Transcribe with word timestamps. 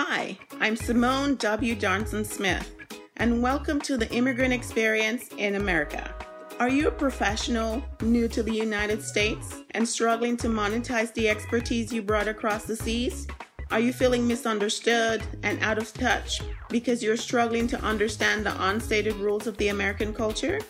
Hi, 0.00 0.38
I'm 0.60 0.76
Simone 0.76 1.34
W. 1.34 1.74
Johnson 1.74 2.24
Smith, 2.24 2.72
and 3.16 3.42
welcome 3.42 3.80
to 3.80 3.96
the 3.96 4.08
Immigrant 4.12 4.52
Experience 4.54 5.24
in 5.38 5.56
America. 5.56 6.14
Are 6.60 6.68
you 6.68 6.86
a 6.86 6.92
professional 6.92 7.82
new 8.00 8.28
to 8.28 8.44
the 8.44 8.52
United 8.52 9.02
States 9.02 9.56
and 9.72 9.88
struggling 9.88 10.36
to 10.36 10.46
monetize 10.46 11.12
the 11.14 11.28
expertise 11.28 11.92
you 11.92 12.00
brought 12.00 12.28
across 12.28 12.62
the 12.62 12.76
seas? 12.76 13.26
Are 13.72 13.80
you 13.80 13.92
feeling 13.92 14.28
misunderstood 14.28 15.20
and 15.42 15.60
out 15.64 15.78
of 15.78 15.92
touch 15.94 16.42
because 16.70 17.02
you're 17.02 17.16
struggling 17.16 17.66
to 17.66 17.82
understand 17.82 18.46
the 18.46 18.68
unstated 18.68 19.16
rules 19.16 19.48
of 19.48 19.56
the 19.56 19.66
American 19.66 20.14
culture? 20.14 20.60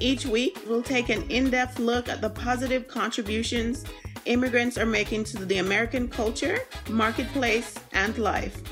Each 0.00 0.26
week, 0.26 0.58
we'll 0.66 0.82
take 0.82 1.10
an 1.10 1.30
in 1.30 1.48
depth 1.48 1.78
look 1.78 2.08
at 2.08 2.20
the 2.20 2.30
positive 2.30 2.88
contributions 2.88 3.84
immigrants 4.26 4.78
are 4.78 4.86
making 4.86 5.24
to 5.24 5.44
the 5.44 5.58
American 5.58 6.08
culture, 6.08 6.58
marketplace, 6.90 7.74
and 7.92 8.16
life. 8.18 8.62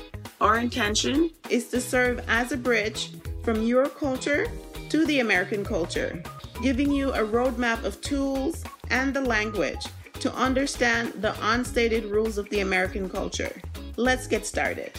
Our 0.41 0.57
intention 0.57 1.31
is 1.49 1.67
to 1.69 1.79
serve 1.79 2.23
as 2.27 2.51
a 2.51 2.57
bridge 2.57 3.11
from 3.43 3.63
your 3.63 3.87
culture 3.87 4.47
to 4.89 5.05
the 5.05 5.19
American 5.19 5.63
culture, 5.63 6.21
giving 6.61 6.91
you 6.91 7.11
a 7.11 7.19
roadmap 7.19 7.83
of 7.83 8.01
tools 8.01 8.63
and 8.89 9.13
the 9.13 9.21
language 9.21 9.85
to 10.19 10.33
understand 10.33 11.13
the 11.21 11.35
unstated 11.41 12.05
rules 12.05 12.37
of 12.37 12.49
the 12.49 12.61
American 12.61 13.09
culture. 13.09 13.61
Let's 13.97 14.27
get 14.27 14.45
started. 14.45 14.91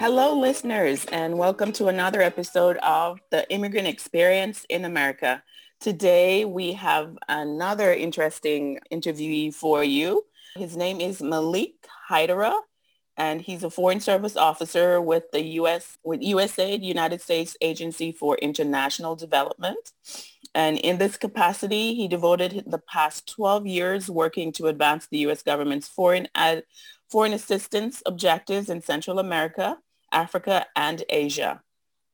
Hello, 0.00 0.32
listeners, 0.32 1.04
and 1.12 1.36
welcome 1.36 1.72
to 1.72 1.88
another 1.88 2.22
episode 2.22 2.78
of 2.78 3.20
The 3.30 3.46
Immigrant 3.52 3.86
Experience 3.86 4.64
in 4.70 4.86
America. 4.86 5.42
Today, 5.78 6.46
we 6.46 6.72
have 6.72 7.18
another 7.28 7.92
interesting 7.92 8.78
interviewee 8.90 9.52
for 9.52 9.84
you. 9.84 10.24
His 10.56 10.74
name 10.74 11.02
is 11.02 11.20
Malick 11.20 11.74
Haidara, 12.10 12.54
and 13.18 13.42
he's 13.42 13.62
a 13.62 13.68
Foreign 13.68 14.00
Service 14.00 14.38
Officer 14.38 15.02
with 15.02 15.24
the 15.32 15.42
U.S. 15.60 15.98
with 16.02 16.22
USAID, 16.22 16.82
United 16.82 17.20
States 17.20 17.54
Agency 17.60 18.10
for 18.10 18.38
International 18.38 19.14
Development. 19.14 19.92
And 20.54 20.78
in 20.78 20.96
this 20.96 21.18
capacity, 21.18 21.94
he 21.94 22.08
devoted 22.08 22.64
the 22.66 22.80
past 22.90 23.28
12 23.34 23.66
years 23.66 24.08
working 24.08 24.50
to 24.52 24.68
advance 24.68 25.08
the 25.08 25.18
U.S. 25.18 25.42
government's 25.42 25.88
foreign, 25.88 26.26
ad, 26.34 26.62
foreign 27.10 27.34
assistance 27.34 28.02
objectives 28.06 28.70
in 28.70 28.80
Central 28.80 29.18
America 29.18 29.76
Africa, 30.12 30.66
and 30.76 31.02
Asia. 31.08 31.62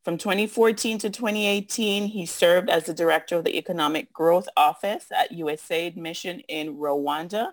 From 0.05 0.19
2014 0.19 0.99
to 0.99 1.11
2018, 1.11 2.07
he 2.07 2.27
served 2.27 2.71
as 2.71 2.85
the 2.85 2.95
director 2.95 3.37
of 3.37 3.45
the 3.45 3.59
Economic 3.59 4.13
Growth 4.13 4.49
Office 4.57 5.07
at 5.11 5.33
USAID 5.33 5.97
Mission 5.97 6.41
in 6.49 6.77
Rwanda, 6.77 7.49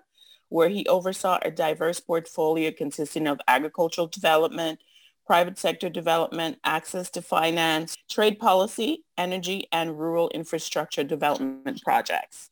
where 0.50 0.68
he 0.68 0.86
oversaw 0.86 1.40
a 1.42 1.50
diverse 1.50 1.98
portfolio 1.98 2.70
consisting 2.70 3.26
of 3.26 3.40
agricultural 3.48 4.06
development, 4.06 4.78
private 5.26 5.58
sector 5.58 5.88
development, 5.88 6.58
access 6.62 7.10
to 7.10 7.22
finance, 7.22 7.96
trade 8.08 8.38
policy, 8.38 9.04
energy, 9.18 9.66
and 9.72 9.98
rural 9.98 10.28
infrastructure 10.30 11.02
development 11.02 11.82
projects. 11.82 12.50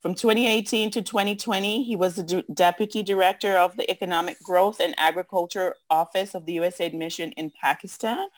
From 0.00 0.14
2018 0.14 0.92
to 0.92 1.02
2020, 1.02 1.84
he 1.84 1.94
was 1.94 2.16
the 2.16 2.42
Deputy 2.54 3.02
Director 3.02 3.58
of 3.58 3.76
the 3.76 3.90
Economic 3.90 4.42
Growth 4.42 4.80
and 4.80 4.94
Agriculture 4.98 5.74
Office 5.90 6.34
of 6.34 6.46
the 6.46 6.56
USAID 6.56 6.94
Mission 6.94 7.32
in 7.32 7.52
Pakistan, 7.60 8.28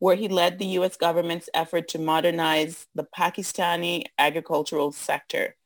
where 0.00 0.16
he 0.16 0.28
led 0.28 0.58
the 0.58 0.66
U.S. 0.66 0.98
government's 0.98 1.48
effort 1.54 1.88
to 1.88 1.98
modernize 1.98 2.88
the 2.94 3.06
Pakistani 3.16 4.04
agricultural 4.18 4.92
sector. 4.92 5.56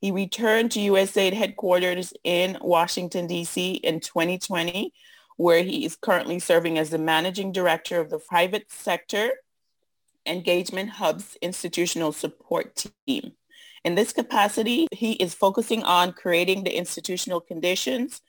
He 0.00 0.10
returned 0.10 0.70
to 0.72 0.80
USAID 0.80 1.34
headquarters 1.34 2.14
in 2.24 2.56
Washington, 2.62 3.26
D.C. 3.26 3.72
in 3.72 4.00
2020, 4.00 4.94
where 5.36 5.62
he 5.64 5.84
is 5.84 5.96
currently 5.96 6.38
serving 6.38 6.78
as 6.78 6.88
the 6.88 6.98
Managing 6.98 7.52
Director 7.52 8.00
of 8.00 8.08
the 8.08 8.18
Private 8.18 8.72
Sector 8.72 9.32
Engagement 10.24 10.88
Hub's 10.92 11.36
Institutional 11.42 12.12
Support 12.12 12.86
Team. 13.06 13.32
In 13.84 13.94
this 13.94 14.12
capacity, 14.12 14.86
he 14.92 15.12
is 15.12 15.34
focusing 15.34 15.82
on 15.82 16.12
creating 16.12 16.64
the 16.64 16.76
institutional 16.76 17.40
conditions 17.40 18.20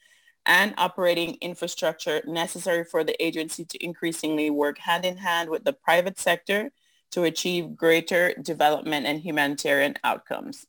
and 0.45 0.73
operating 0.77 1.37
infrastructure 1.41 2.21
necessary 2.25 2.83
for 2.83 3.03
the 3.03 3.21
agency 3.23 3.65
to 3.65 3.83
increasingly 3.83 4.49
work 4.49 4.77
hand 4.77 5.05
in 5.05 5.17
hand 5.17 5.49
with 5.49 5.63
the 5.63 5.73
private 5.73 6.17
sector 6.19 6.71
to 7.11 7.23
achieve 7.23 7.75
greater 7.75 8.33
development 8.41 9.05
and 9.05 9.19
humanitarian 9.19 9.95
outcomes. 10.03 10.65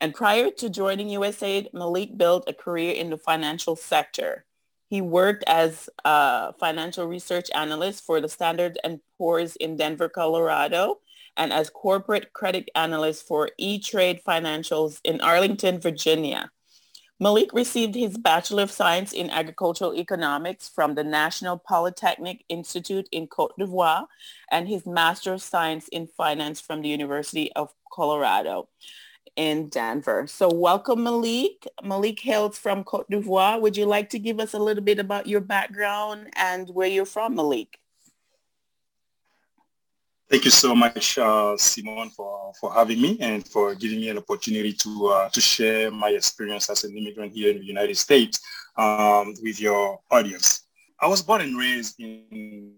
And 0.00 0.14
prior 0.14 0.50
to 0.50 0.70
joining 0.70 1.08
USAID, 1.08 1.72
Malick 1.72 2.16
built 2.16 2.44
a 2.48 2.54
career 2.54 2.94
in 2.94 3.10
the 3.10 3.18
financial 3.18 3.76
sector. 3.76 4.44
He 4.88 5.00
worked 5.00 5.44
as 5.46 5.88
a 6.04 6.52
financial 6.54 7.06
research 7.06 7.50
analyst 7.54 8.04
for 8.04 8.20
the 8.20 8.28
Standard 8.28 8.78
& 8.98 9.18
Poor's 9.18 9.56
in 9.56 9.76
Denver, 9.76 10.08
Colorado, 10.08 11.00
and 11.40 11.54
as 11.54 11.70
corporate 11.70 12.34
credit 12.34 12.68
analyst 12.74 13.26
for 13.26 13.50
E-Trade 13.56 14.20
Financials 14.28 15.00
in 15.04 15.22
Arlington, 15.22 15.80
Virginia. 15.80 16.50
Malick 17.20 17.52
received 17.54 17.94
his 17.94 18.18
Bachelor 18.18 18.64
of 18.64 18.70
Science 18.70 19.12
in 19.12 19.30
Agricultural 19.30 19.94
Economics 19.94 20.68
from 20.68 20.94
the 20.94 21.04
National 21.04 21.56
Polytechnic 21.56 22.44
Institute 22.50 23.08
in 23.10 23.26
Cote 23.26 23.54
d'Ivoire 23.58 24.06
and 24.50 24.68
his 24.68 24.84
Master 24.86 25.32
of 25.32 25.42
Science 25.42 25.88
in 25.88 26.06
Finance 26.06 26.60
from 26.60 26.82
the 26.82 26.90
University 26.90 27.50
of 27.54 27.72
Colorado 27.90 28.68
in 29.34 29.70
Denver. 29.70 30.26
So 30.26 30.52
welcome 30.52 31.00
Malick. 31.00 31.66
Malick 31.82 32.20
hails 32.20 32.58
from 32.58 32.84
Cote 32.84 33.10
d'Ivoire. 33.10 33.60
Would 33.62 33.78
you 33.78 33.86
like 33.86 34.10
to 34.10 34.18
give 34.18 34.40
us 34.40 34.52
a 34.52 34.58
little 34.58 34.84
bit 34.84 34.98
about 34.98 35.26
your 35.26 35.40
background 35.40 36.28
and 36.36 36.68
where 36.68 36.88
you're 36.88 37.06
from, 37.06 37.36
Malick? 37.36 37.79
Thank 40.30 40.44
you 40.44 40.52
so 40.52 40.76
much, 40.76 41.18
uh, 41.18 41.56
Simon, 41.56 42.08
for, 42.10 42.52
for 42.60 42.72
having 42.72 43.02
me 43.02 43.18
and 43.18 43.44
for 43.48 43.74
giving 43.74 43.98
me 43.98 44.10
an 44.10 44.18
opportunity 44.18 44.72
to 44.74 45.08
uh, 45.08 45.28
to 45.30 45.40
share 45.40 45.90
my 45.90 46.10
experience 46.10 46.70
as 46.70 46.84
an 46.84 46.96
immigrant 46.96 47.32
here 47.32 47.50
in 47.50 47.58
the 47.58 47.64
United 47.64 47.96
States 47.96 48.38
um, 48.76 49.34
with 49.42 49.60
your 49.60 49.98
audience. 50.08 50.68
I 51.00 51.08
was 51.08 51.20
born 51.20 51.40
and 51.40 51.58
raised 51.58 51.98
in 51.98 52.74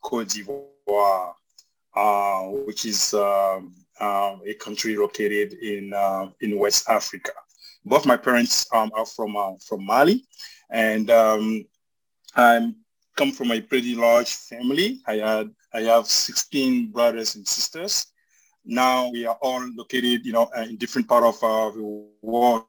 Cote 0.00 0.28
d'Ivoire, 0.28 1.34
uh, 1.96 2.42
which 2.66 2.84
is 2.84 3.12
um, 3.14 3.74
uh, 3.98 4.36
a 4.46 4.54
country 4.54 4.96
located 4.96 5.54
in 5.54 5.92
uh, 5.92 6.28
in 6.40 6.56
West 6.56 6.88
Africa. 6.88 7.32
Both 7.84 8.06
my 8.06 8.16
parents 8.16 8.64
um, 8.72 8.92
are 8.94 9.06
from 9.06 9.36
uh, 9.36 9.54
from 9.66 9.84
Mali, 9.84 10.22
and 10.70 11.10
um, 11.10 11.64
I'm 12.36 12.76
come 13.16 13.32
from 13.32 13.50
a 13.50 13.60
pretty 13.60 13.94
large 13.94 14.32
family. 14.32 15.00
I 15.06 15.14
had 15.16 15.50
I 15.72 15.80
have 15.82 16.06
16 16.06 16.92
brothers 16.92 17.34
and 17.34 17.46
sisters. 17.46 18.06
Now 18.64 19.10
we 19.10 19.26
are 19.26 19.38
all 19.42 19.62
located, 19.74 20.24
you 20.24 20.32
know, 20.32 20.48
in 20.56 20.76
different 20.76 21.08
part 21.08 21.24
of 21.24 21.36
uh, 21.42 21.70
the 21.70 22.08
world, 22.22 22.64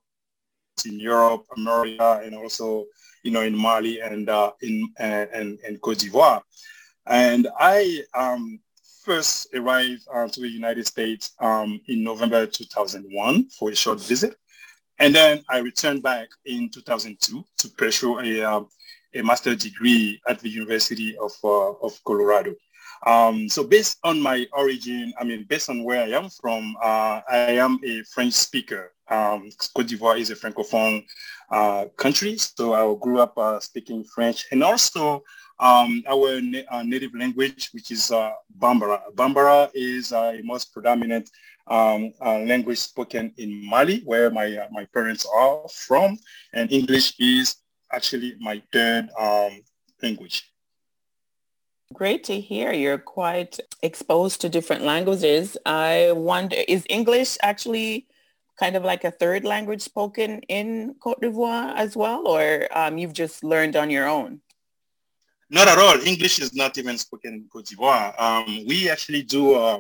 in 0.86 1.00
Europe, 1.00 1.46
America, 1.56 2.22
and 2.24 2.36
also, 2.36 2.86
you 3.24 3.32
know, 3.32 3.42
in 3.42 3.56
Mali 3.56 4.00
and 4.02 4.30
uh, 4.30 4.52
in 4.62 4.90
and, 5.00 5.60
and 5.66 5.82
Cote 5.82 6.00
d'Ivoire. 6.00 6.42
And 7.06 7.48
I 7.60 8.04
um, 8.14 8.60
first 9.04 9.48
arrived 9.56 10.06
uh, 10.14 10.28
to 10.28 10.42
the 10.42 10.50
United 10.50 10.86
States 10.86 11.32
um, 11.40 11.80
in 11.88 12.04
November 12.04 12.46
2001 12.46 13.50
for 13.50 13.72
a 13.72 13.76
short 13.76 14.02
visit. 14.02 14.36
And 15.00 15.14
then 15.14 15.44
I 15.50 15.60
returned 15.60 16.04
back 16.04 16.28
in 16.46 16.70
2002 16.70 17.46
to 17.60 17.70
pursue 17.70 18.20
a, 18.20 18.42
uh, 18.44 18.62
a 19.18 19.24
master's 19.24 19.58
degree 19.58 20.22
at 20.28 20.40
the 20.40 20.50
University 20.50 21.18
of, 21.18 21.32
uh, 21.44 21.72
of 21.82 22.00
Colorado. 22.06 22.56
Um, 23.06 23.48
so 23.48 23.64
based 23.64 24.00
on 24.04 24.20
my 24.20 24.48
origin, 24.54 25.14
I 25.20 25.24
mean, 25.24 25.46
based 25.48 25.70
on 25.70 25.84
where 25.84 26.04
I 26.04 26.10
am 26.18 26.30
from, 26.30 26.76
uh, 26.82 27.22
I 27.30 27.58
am 27.58 27.80
a 27.84 28.04
French 28.04 28.34
speaker. 28.34 28.94
Um, 29.10 29.50
Cote 29.76 29.88
d'Ivoire 29.88 30.20
is 30.20 30.32
a 30.32 30.36
Francophone 30.36 31.06
uh, 31.52 31.86
country, 31.96 32.38
so 32.38 32.74
I 32.74 33.00
grew 33.00 33.20
up 33.20 33.38
uh, 33.38 33.60
speaking 33.60 34.04
French. 34.04 34.46
And 34.52 34.64
also 34.64 35.24
um, 35.60 36.04
our 36.08 36.42
na 36.42 36.60
uh, 36.70 36.84
native 36.84 37.14
language, 37.16 37.70
which 37.72 37.92
is 37.92 38.12
uh, 38.12 38.32
Bambara. 38.60 39.02
Bambara 39.16 39.70
is 39.74 40.12
uh, 40.12 40.36
a 40.38 40.42
most 40.44 40.74
predominant 40.74 41.30
um, 41.68 42.14
language 42.22 42.80
spoken 42.80 43.34
in 43.38 43.66
Mali, 43.70 44.02
where 44.06 44.30
my, 44.30 44.68
my 44.72 44.86
parents 44.94 45.26
are 45.34 45.62
from. 45.70 46.18
And 46.54 46.72
English 46.72 47.14
is 47.20 47.56
actually 47.92 48.36
my 48.40 48.62
third 48.72 49.10
um, 49.20 49.62
language. 50.02 50.52
Great 51.94 52.24
to 52.26 52.40
hear. 52.40 52.74
You're 52.74 52.98
quite 52.98 53.60
exposed 53.82 54.42
to 54.42 54.50
different 54.50 54.84
languages. 54.84 55.58
I 55.66 56.12
wonder, 56.12 56.58
is 56.68 56.86
English 56.90 57.38
actually 57.42 58.08
kind 58.60 58.76
of 58.76 58.84
like 58.84 59.04
a 59.04 59.12
third 59.12 59.46
language 59.46 59.82
spoken 59.82 60.42
in 60.50 60.96
Cote 61.00 61.22
d'Ivoire 61.22 61.74
as 61.76 61.96
well, 61.96 62.28
or 62.28 62.68
um, 62.72 62.98
you've 62.98 63.14
just 63.14 63.44
learned 63.44 63.76
on 63.76 63.90
your 63.90 64.08
own? 64.08 64.42
Not 65.50 65.70
at 65.70 65.78
all. 65.78 65.96
English 66.02 66.40
is 66.40 66.54
not 66.54 66.78
even 66.78 66.98
spoken 66.98 67.34
in 67.34 67.48
Cote 67.52 67.66
d'Ivoire. 67.66 68.20
Um, 68.20 68.66
we 68.68 68.90
actually 68.90 69.24
do 69.24 69.54
uh, 69.54 69.80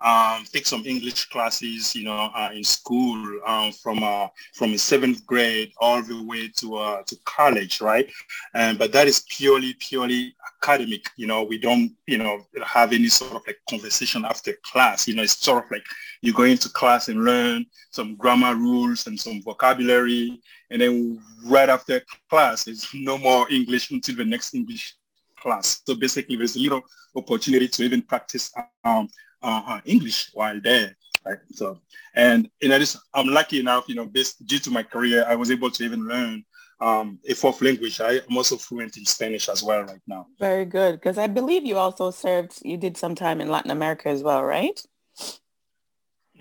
um, 0.00 0.44
take 0.52 0.66
some 0.66 0.84
English 0.84 1.26
classes, 1.26 1.94
you 1.94 2.04
know, 2.04 2.30
uh, 2.34 2.50
in 2.52 2.64
school 2.64 3.40
um, 3.46 3.72
from 3.72 4.02
uh, 4.02 4.28
from 4.54 4.76
seventh 4.76 5.26
grade 5.26 5.72
all 5.78 6.02
the 6.02 6.22
way 6.24 6.48
to 6.56 6.76
uh, 6.76 7.02
to 7.04 7.16
college, 7.24 7.80
right? 7.80 8.10
And 8.54 8.78
but 8.78 8.92
that 8.92 9.06
is 9.06 9.24
purely 9.28 9.74
purely 9.74 10.34
academic. 10.62 11.08
You 11.16 11.26
know, 11.26 11.42
we 11.42 11.58
don't 11.58 11.92
you 12.06 12.18
know 12.18 12.46
have 12.64 12.92
any 12.92 13.08
sort 13.08 13.32
of 13.32 13.42
like 13.46 13.58
conversation 13.68 14.24
after 14.24 14.54
class. 14.62 15.08
You 15.08 15.14
know, 15.14 15.22
it's 15.22 15.38
sort 15.38 15.64
of 15.64 15.70
like 15.70 15.84
you 16.20 16.32
go 16.32 16.42
into 16.42 16.68
class 16.68 17.08
and 17.08 17.24
learn 17.24 17.66
some 17.90 18.16
grammar 18.16 18.54
rules 18.54 19.06
and 19.06 19.18
some 19.18 19.42
vocabulary, 19.42 20.40
and 20.70 20.80
then 20.80 21.20
right 21.44 21.68
after 21.68 22.02
class, 22.28 22.64
there's 22.64 22.86
no 22.94 23.18
more 23.18 23.50
English 23.50 23.90
until 23.90 24.16
the 24.16 24.24
next 24.24 24.54
English 24.54 24.94
class. 25.38 25.82
So 25.86 25.94
basically, 25.94 26.36
there's 26.36 26.56
a 26.56 26.60
little 26.60 26.82
opportunity 27.14 27.68
to 27.68 27.82
even 27.84 28.02
practice 28.02 28.52
um, 28.84 29.08
uh, 29.46 29.80
English 29.84 30.30
while 30.34 30.60
there. 30.60 30.96
Right. 31.24 31.38
So, 31.52 31.80
and 32.14 32.48
in 32.60 32.72
addition, 32.72 33.00
I'm 33.14 33.26
lucky 33.26 33.58
enough, 33.58 33.88
you 33.88 33.94
know, 33.94 34.06
based 34.06 34.46
due 34.46 34.60
to 34.60 34.70
my 34.70 34.82
career, 34.82 35.24
I 35.26 35.34
was 35.34 35.50
able 35.50 35.70
to 35.70 35.84
even 35.84 36.06
learn 36.06 36.44
um, 36.80 37.18
a 37.28 37.34
fourth 37.34 37.62
language. 37.62 38.00
I, 38.00 38.20
am 38.28 38.36
also 38.36 38.56
fluent 38.56 38.96
in 38.96 39.04
Spanish 39.04 39.48
as 39.48 39.62
well 39.62 39.82
right 39.82 40.00
now. 40.06 40.26
Very 40.38 40.64
good. 40.64 40.92
Because 40.92 41.18
I 41.18 41.26
believe 41.26 41.64
you 41.64 41.78
also 41.78 42.10
served, 42.10 42.58
you 42.62 42.76
did 42.76 42.96
some 42.96 43.14
time 43.14 43.40
in 43.40 43.48
Latin 43.48 43.70
America 43.70 44.08
as 44.08 44.22
well, 44.22 44.44
right? 44.44 44.80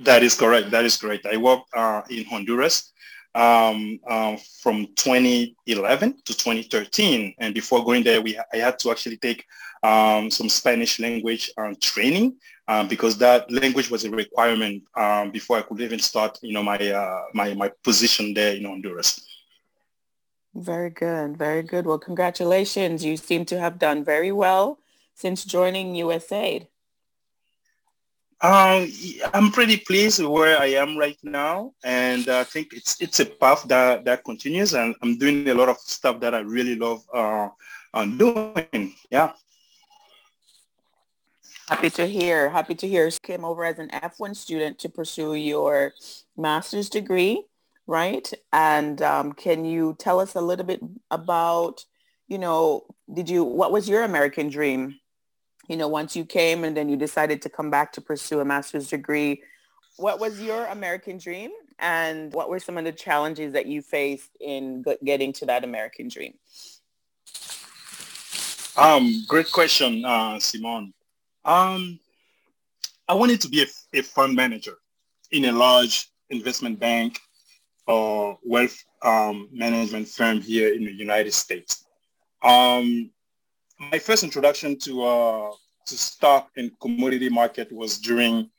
That 0.02 0.24
is 0.24 0.36
correct. 0.36 0.72
That 0.72 0.86
is 0.86 0.98
correct. 0.98 1.26
I 1.26 1.38
worked 1.38 1.70
uh, 1.74 2.02
in 2.10 2.26
Honduras 2.26 2.92
um, 3.36 4.00
uh, 4.08 4.38
from 4.62 4.88
2011 4.96 6.22
to 6.24 6.34
2013. 6.34 7.36
And 7.38 7.54
before 7.54 7.84
going 7.84 8.04
there, 8.04 8.22
we 8.22 8.40
I 8.54 8.58
had 8.58 8.80
to 8.80 8.92
actually 8.92 9.18
take 9.18 9.46
um, 9.84 10.32
some 10.32 10.50
Spanish 10.50 11.00
language 11.00 11.52
um, 11.58 11.76
training 11.76 12.38
um, 12.68 12.88
because 12.88 13.18
that 13.20 13.52
language 13.52 13.92
was 13.92 14.06
a 14.06 14.10
requirement 14.10 14.84
um, 14.96 15.32
before 15.32 15.58
I 15.58 15.62
could 15.62 15.82
even 15.82 16.00
start, 16.00 16.40
you 16.42 16.54
know, 16.54 16.64
my, 16.64 16.78
uh, 16.78 17.24
my, 17.34 17.54
my 17.54 17.70
position 17.84 18.34
there 18.34 18.56
in 18.56 18.66
Honduras. 18.66 19.24
Very 20.56 20.90
good. 20.90 21.38
Very 21.38 21.62
good. 21.62 21.86
Well, 21.86 22.00
congratulations. 22.00 23.04
You 23.04 23.18
seem 23.18 23.46
to 23.46 23.60
have 23.60 23.78
done 23.78 24.04
very 24.04 24.32
well 24.32 24.80
since 25.14 25.44
joining 25.44 25.94
USAID. 25.94 26.68
Um, 28.42 28.92
I'm 29.34 29.52
pretty 29.52 29.78
pleased 29.78 30.20
with 30.20 30.30
where 30.30 30.60
I 30.60 30.68
am 30.68 30.98
right 30.98 31.18
now, 31.24 31.72
and 31.84 32.28
I 32.28 32.44
think 32.44 32.74
it's 32.74 33.02
it's 33.02 33.20
a 33.22 33.26
path 33.26 33.64
that 33.70 34.04
that 34.06 34.24
continues, 34.26 34.74
and 34.74 34.94
I'm 35.02 35.18
doing 35.18 35.48
a 35.48 35.54
lot 35.54 35.70
of 35.70 35.78
stuff 35.80 36.20
that 36.20 36.36
I 36.36 36.40
really 36.40 36.76
love 36.76 37.04
uh, 37.14 37.50
doing. 38.06 38.94
Yeah. 39.10 39.32
Happy 41.68 41.90
to 41.92 42.06
hear. 42.06 42.50
Happy 42.50 42.76
to 42.76 42.88
hear. 42.88 43.08
You 43.08 43.18
came 43.24 43.44
over 43.44 43.66
as 43.66 43.80
an 43.80 43.90
F1 43.90 44.36
student 44.36 44.78
to 44.80 44.90
pursue 44.90 45.34
your 45.34 45.94
master's 46.38 46.90
degree, 46.90 47.44
right? 47.88 48.32
And 48.54 49.02
um, 49.02 49.34
can 49.34 49.66
you 49.66 49.96
tell 49.98 50.20
us 50.20 50.36
a 50.36 50.42
little 50.42 50.66
bit 50.66 50.80
about, 51.10 51.84
you 52.28 52.38
know, 52.38 52.86
did 53.12 53.32
you, 53.32 53.44
what 53.44 53.72
was 53.72 53.90
your 53.90 54.04
American 54.04 54.50
dream? 54.50 55.00
You 55.68 55.78
know, 55.78 55.88
once 55.88 56.16
you 56.16 56.26
came 56.26 56.64
and 56.64 56.78
then 56.78 56.90
you 56.90 56.98
decided 56.98 57.42
to 57.44 57.50
come 57.50 57.70
back 57.70 57.92
to 57.94 58.02
pursue 58.02 58.40
a 58.40 58.46
master's 58.46 58.90
degree, 58.90 59.42
what 59.98 60.20
was 60.20 60.42
your 60.42 60.66
American 60.66 61.18
dream? 61.18 61.52
And 61.80 62.34
what 62.34 62.50
were 62.50 62.60
some 62.60 62.78
of 62.78 62.86
the 62.86 62.92
challenges 62.92 63.54
that 63.54 63.66
you 63.66 63.82
faced 63.82 64.30
in 64.40 64.86
getting 65.04 65.34
to 65.34 65.46
that 65.48 65.64
American 65.64 66.08
dream? 66.08 66.34
Um, 68.78 69.24
great 69.28 69.52
question, 69.52 70.04
uh, 70.06 70.40
Simone. 70.40 70.94
Um, 71.44 72.00
I 73.08 73.14
wanted 73.14 73.42
to 73.42 73.50
be 73.50 73.64
a, 73.64 74.00
a 74.00 74.02
fund 74.02 74.36
manager 74.36 74.78
in 75.32 75.46
a 75.46 75.52
large 75.52 76.10
investment 76.30 76.80
bank 76.80 77.20
or 77.88 78.38
wealth 78.44 78.78
um, 79.02 79.50
management 79.52 80.08
firm 80.08 80.42
here 80.42 80.74
in 80.74 80.84
the 80.86 80.92
United 80.92 81.34
States. 81.34 81.86
Um, 82.44 83.12
my 83.80 84.00
first 84.00 84.24
introduction 84.24 84.78
to 84.80 85.04
uh, 85.04 85.52
to 85.86 85.98
stock 85.98 86.50
and 86.58 86.72
commodity 86.80 87.30
market 87.30 87.72
was 87.72 87.98
during 88.00 88.50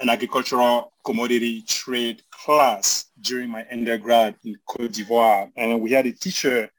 an 0.00 0.08
agricultural 0.08 0.92
commodity 1.04 1.62
trade 1.62 2.22
class 2.30 3.06
during 3.20 3.48
my 3.48 3.66
undergrad 3.72 4.36
in 4.44 4.54
Cote 4.68 4.92
d'Ivoire. 4.92 5.50
And 5.56 5.80
we 5.80 5.90
had 5.90 6.06
a 6.06 6.12
teacher 6.12 6.70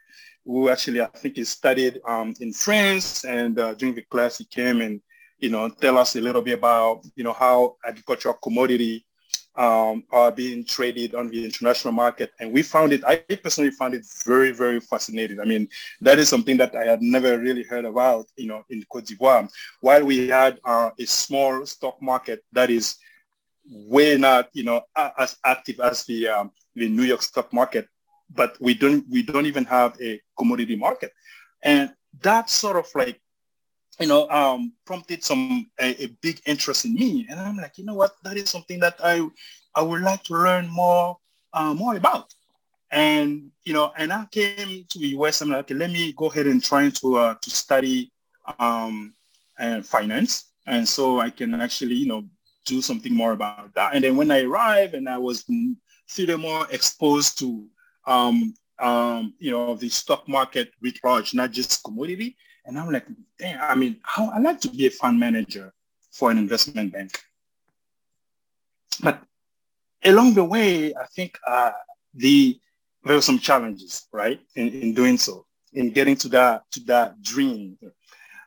who 0.45 0.69
actually, 0.69 1.01
I 1.01 1.07
think 1.07 1.35
he 1.35 1.43
studied 1.43 1.99
um, 2.07 2.33
in 2.39 2.53
France. 2.53 3.25
And 3.25 3.59
uh, 3.59 3.73
during 3.73 3.95
the 3.95 4.03
class, 4.03 4.37
he 4.37 4.45
came 4.45 4.79
and 4.81 5.01
you 5.39 5.49
know, 5.49 5.69
tell 5.69 5.97
us 5.97 6.15
a 6.15 6.21
little 6.21 6.41
bit 6.41 6.57
about, 6.57 7.05
you 7.15 7.23
know, 7.23 7.33
how 7.33 7.77
agricultural 7.85 8.35
commodity 8.35 9.05
um, 9.59 10.05
are 10.09 10.31
being 10.31 10.63
traded 10.63 11.13
on 11.13 11.27
the 11.29 11.43
international 11.43 11.91
market. 11.91 12.31
And 12.39 12.53
we 12.53 12.63
found 12.63 12.93
it, 12.93 13.03
I 13.05 13.17
personally 13.17 13.71
found 13.71 13.93
it 13.93 14.05
very, 14.25 14.51
very 14.53 14.79
fascinating. 14.79 15.41
I 15.41 15.43
mean, 15.43 15.67
that 15.99 16.17
is 16.17 16.29
something 16.29 16.55
that 16.57 16.73
I 16.75 16.85
had 16.85 17.01
never 17.01 17.37
really 17.37 17.63
heard 17.63 17.83
about, 17.83 18.27
you 18.37 18.47
know, 18.47 18.63
in 18.69 18.85
Cote 18.89 19.05
d'Ivoire. 19.05 19.51
While 19.81 20.05
we 20.05 20.29
had 20.29 20.61
uh, 20.63 20.91
a 20.97 21.05
small 21.05 21.65
stock 21.65 22.01
market 22.01 22.41
that 22.53 22.69
is 22.69 22.95
way 23.69 24.17
not, 24.17 24.47
you 24.53 24.63
know, 24.63 24.81
as 24.95 25.35
active 25.43 25.81
as 25.81 26.05
the, 26.05 26.29
um, 26.29 26.51
the 26.75 26.87
New 26.87 27.03
York 27.03 27.21
stock 27.21 27.51
market, 27.51 27.89
but 28.33 28.55
we 28.61 28.73
don't, 28.73 29.03
we 29.09 29.23
don't 29.23 29.45
even 29.45 29.65
have 29.65 29.99
a 30.01 30.21
commodity 30.37 30.77
market. 30.77 31.11
And 31.63 31.91
that 32.21 32.49
sort 32.49 32.77
of 32.77 32.87
like 32.95 33.19
you 33.99 34.07
know, 34.07 34.29
um, 34.29 34.73
prompted 34.85 35.23
some 35.23 35.69
a, 35.79 36.03
a, 36.03 36.07
big 36.21 36.41
interest 36.45 36.85
in 36.85 36.95
me, 36.95 37.27
and 37.29 37.39
I'm 37.39 37.57
like, 37.57 37.77
you 37.77 37.85
know 37.85 37.95
what, 37.95 38.15
that 38.23 38.37
is 38.37 38.49
something 38.49 38.79
that 38.79 38.95
I 39.03 39.27
I 39.75 39.81
would 39.81 40.01
like 40.01 40.23
to 40.25 40.33
learn 40.33 40.69
more 40.69 41.17
uh, 41.53 41.73
more 41.73 41.95
about. 41.95 42.33
And 42.91 43.51
you 43.65 43.73
know, 43.73 43.91
and 43.97 44.11
I 44.13 44.25
came 44.31 44.85
to 44.89 44.99
the 44.99 45.07
US. 45.19 45.41
I'm 45.41 45.49
like, 45.49 45.59
okay, 45.59 45.75
let 45.75 45.91
me 45.91 46.13
go 46.13 46.27
ahead 46.27 46.47
and 46.47 46.63
try 46.63 46.89
to 46.89 47.17
uh, 47.17 47.35
to 47.41 47.49
study 47.49 48.11
um, 48.57 49.13
and 49.59 49.85
finance, 49.85 50.51
and 50.65 50.87
so 50.87 51.19
I 51.19 51.29
can 51.29 51.53
actually 51.55 51.95
you 51.95 52.07
know 52.07 52.23
do 52.65 52.81
something 52.81 53.13
more 53.13 53.33
about 53.33 53.73
that. 53.75 53.95
And 53.95 54.03
then 54.03 54.15
when 54.15 54.31
I 54.31 54.43
arrived, 54.43 54.93
and 54.93 55.09
I 55.09 55.17
was 55.17 55.45
still 56.07 56.37
more 56.37 56.67
exposed 56.71 57.37
to 57.39 57.67
um, 58.07 58.53
um, 58.79 59.33
you 59.39 59.51
know 59.51 59.75
the 59.75 59.89
stock 59.89 60.27
market 60.27 60.71
writ 60.81 60.99
large, 61.03 61.33
not 61.33 61.51
just 61.51 61.83
commodity, 61.83 62.37
and 62.69 62.77
I'm 62.77 62.91
like, 62.91 63.07
damn, 63.39 63.59
I 63.59 63.73
mean, 63.73 63.97
how 64.03 64.29
I 64.29 64.37
like 64.37 64.61
to 64.61 64.69
be 64.69 64.85
a 64.85 64.91
fund 64.91 65.19
manager 65.19 65.73
for 66.11 66.29
an 66.29 66.37
investment 66.37 66.93
bank. 66.93 67.19
But 69.01 69.23
along 70.05 70.35
the 70.35 70.43
way, 70.43 70.93
I 70.93 71.05
think 71.15 71.37
uh, 71.47 71.71
the 72.13 72.59
there 73.03 73.15
were 73.15 73.21
some 73.21 73.39
challenges, 73.39 74.07
right, 74.13 74.39
in, 74.55 74.67
in 74.69 74.93
doing 74.93 75.17
so, 75.17 75.47
in 75.73 75.89
getting 75.89 76.15
to 76.17 76.29
that 76.29 76.63
to 76.73 76.79
that 76.81 77.19
dream. 77.23 77.75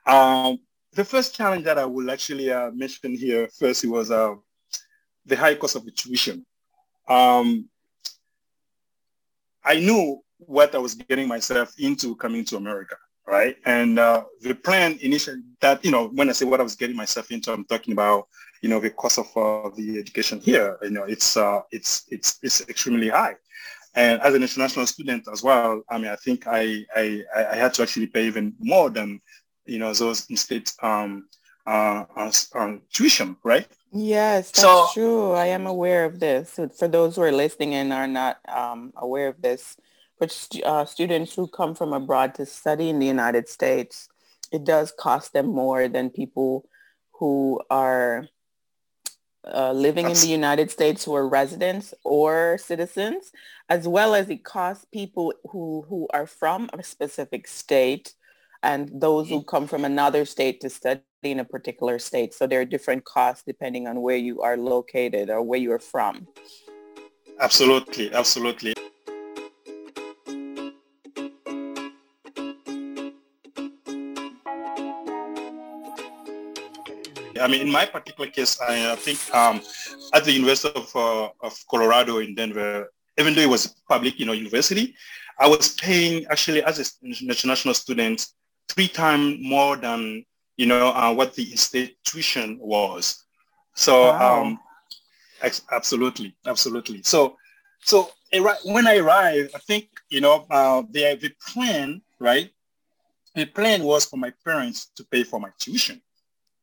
Um, 0.07 0.61
the 0.93 1.05
first 1.05 1.35
challenge 1.35 1.65
that 1.65 1.79
I 1.79 1.85
will 1.85 2.09
actually 2.09 2.53
uh, 2.53 2.71
mention 2.71 3.17
here 3.17 3.49
first, 3.59 3.85
was 3.87 4.13
uh, 4.13 4.35
the 5.27 5.35
high 5.35 5.57
cost 5.57 5.75
of 5.75 5.85
the 5.85 5.91
tuition. 5.91 6.47
Um, 7.09 7.69
I 9.65 9.81
knew 9.81 10.21
what 10.39 10.77
I 10.77 10.79
was 10.79 10.95
getting 10.95 11.27
myself 11.27 11.73
into 11.79 12.15
coming 12.15 12.45
to 12.45 12.57
America 12.57 12.97
right? 13.27 13.57
And 13.65 13.99
uh, 13.99 14.25
the 14.41 14.55
plan 14.55 14.99
initially 15.01 15.43
that, 15.61 15.85
you 15.85 15.91
know, 15.91 16.09
when 16.09 16.29
I 16.29 16.33
say 16.33 16.45
what 16.45 16.61
I 16.61 16.63
was 16.63 16.77
getting 16.77 16.97
myself 16.97 17.31
into, 17.31 17.53
I'm 17.53 17.65
talking 17.65 17.93
about, 17.93 18.29
you 18.61 18.69
know, 18.69 18.81
the 18.81 18.91
cost 18.91 19.19
of 19.19 19.27
uh, 19.37 19.71
the 19.77 19.99
education 19.99 20.41
here, 20.41 20.79
you 20.83 20.91
know, 20.91 21.05
it's, 21.05 21.37
uh, 21.37 21.61
it's, 21.71 22.05
it's, 22.11 22.39
it's 22.43 22.61
extremely 22.69 23.09
high. 23.09 23.35
And 23.95 24.21
as 24.23 24.35
an 24.35 24.43
international 24.43 24.87
student 24.87 25.29
as 25.31 25.43
well, 25.43 25.83
I 25.89 25.99
mean, 25.99 26.11
I 26.11 26.17
think 26.17 26.47
I, 26.47 26.85
I, 26.97 27.23
I 27.37 27.57
had 27.57 27.75
to 27.75 27.83
actually 27.83 28.07
pay 28.07 28.27
even 28.27 28.55
more 28.59 28.89
than, 28.89 29.21
you 29.67 29.79
know, 29.79 29.93
those 29.93 30.27
in-state 30.31 30.73
um, 30.83 31.29
uh, 31.67 32.05
uh, 32.17 32.77
tuition, 32.93 33.37
right? 33.45 33.69
Yes, 33.93 34.51
that's 34.51 34.63
so, 34.63 34.87
true. 34.95 35.33
I 35.33 35.47
am 35.47 35.67
aware 35.67 36.05
of 36.07 36.19
this. 36.19 36.59
For 36.79 36.89
those 36.89 37.17
who 37.17 37.23
are 37.23 37.33
listening 37.33 37.75
and 37.75 37.93
are 37.93 38.07
not 38.07 38.39
um, 38.49 38.93
aware 38.97 39.29
of 39.29 39.43
this, 39.43 39.77
for 40.19 40.29
uh, 40.65 40.85
students 40.85 41.35
who 41.35 41.49
come 41.49 41.75
from 41.75 41.93
abroad 41.93 42.35
to 42.37 42.47
study 42.47 42.89
in 42.89 42.99
the 42.99 43.07
United 43.07 43.49
States, 43.49 44.09
it 44.53 44.65
does 44.65 44.93
cost 44.99 45.33
them 45.33 45.47
more 45.47 45.89
than 45.89 46.11
people 46.11 46.69
who 47.13 47.61
are 47.71 48.29
uh, 49.53 49.73
living 49.73 50.07
in 50.07 50.15
the 50.15 50.29
United 50.29 50.71
States 50.71 51.05
who 51.05 51.15
are 51.15 51.29
residents 51.29 51.95
or 52.05 52.59
citizens, 52.59 53.33
as 53.69 53.89
well 53.89 54.15
as 54.15 54.31
it 54.31 54.45
costs 54.45 54.85
people 54.93 55.33
who, 55.51 55.85
who 55.89 56.07
are 56.13 56.27
from 56.27 56.71
a 56.73 56.83
specific 56.83 57.49
state 57.49 58.15
and 58.63 58.91
those 58.95 59.29
who 59.29 59.43
come 59.43 59.67
from 59.67 59.85
another 59.85 60.25
state 60.25 60.61
to 60.61 60.71
study 60.71 61.01
in 61.25 61.41
a 61.41 61.45
particular 61.45 61.99
state. 61.99 62.33
So 62.33 62.47
there 62.47 62.61
are 62.61 62.65
different 62.65 63.05
costs 63.05 63.43
depending 63.45 63.89
on 63.89 64.01
where 64.01 64.17
you 64.17 64.43
are 64.43 64.57
located 64.57 65.31
or 65.31 65.43
where 65.43 65.59
you 65.59 65.73
are 65.73 65.81
from. 65.81 66.29
Absolutely, 67.41 68.13
absolutely. 68.13 68.75
I 77.43 77.49
mean, 77.49 77.61
in 77.61 77.71
my 77.71 77.85
particular 77.85 78.31
case, 78.31 78.61
I, 78.61 78.93
I 78.93 78.97
think 78.97 79.19
um, 79.35 79.61
at 80.15 80.25
the 80.25 80.33
University 80.33 80.73
of, 80.79 80.95
uh, 80.95 81.29
of 81.41 81.53
Colorado 81.71 82.19
in 82.19 82.35
Denver, 82.35 82.93
even 83.19 83.35
though 83.35 83.43
it 83.43 83.49
was 83.49 83.67
a 83.67 83.71
public, 83.89 84.19
you 84.19 84.27
know, 84.27 84.33
university, 84.33 84.95
I 85.39 85.49
was 85.49 85.75
paying 85.75 86.25
actually 86.27 86.63
as 86.63 86.99
an 87.03 87.15
international 87.29 87.75
student 87.75 88.29
three 88.69 88.89
times 88.89 89.39
more 89.41 89.77
than, 89.77 90.25
you 90.57 90.67
know, 90.67 90.89
uh, 90.89 91.13
what 91.13 91.35
the 91.35 91.45
state 91.57 91.97
tuition 92.05 92.59
was. 92.61 93.25
So 93.75 94.03
wow. 94.03 94.43
um, 94.43 94.61
absolutely, 95.71 96.35
absolutely. 96.47 97.03
So, 97.03 97.37
so 97.81 98.11
when 98.65 98.87
I 98.87 98.99
arrived, 98.99 99.51
I 99.55 99.59
think, 99.59 99.89
you 100.09 100.21
know, 100.21 100.47
uh, 100.51 100.83
the, 100.91 101.19
the 101.21 101.33
plan, 101.53 102.03
right? 102.19 102.51
The 103.35 103.47
plan 103.47 103.83
was 103.83 104.05
for 104.05 104.19
my 104.19 104.33
parents 104.45 104.91
to 104.97 105.05
pay 105.05 105.25
for 105.25 105.41
my 105.41 105.51
tuition, 105.59 106.01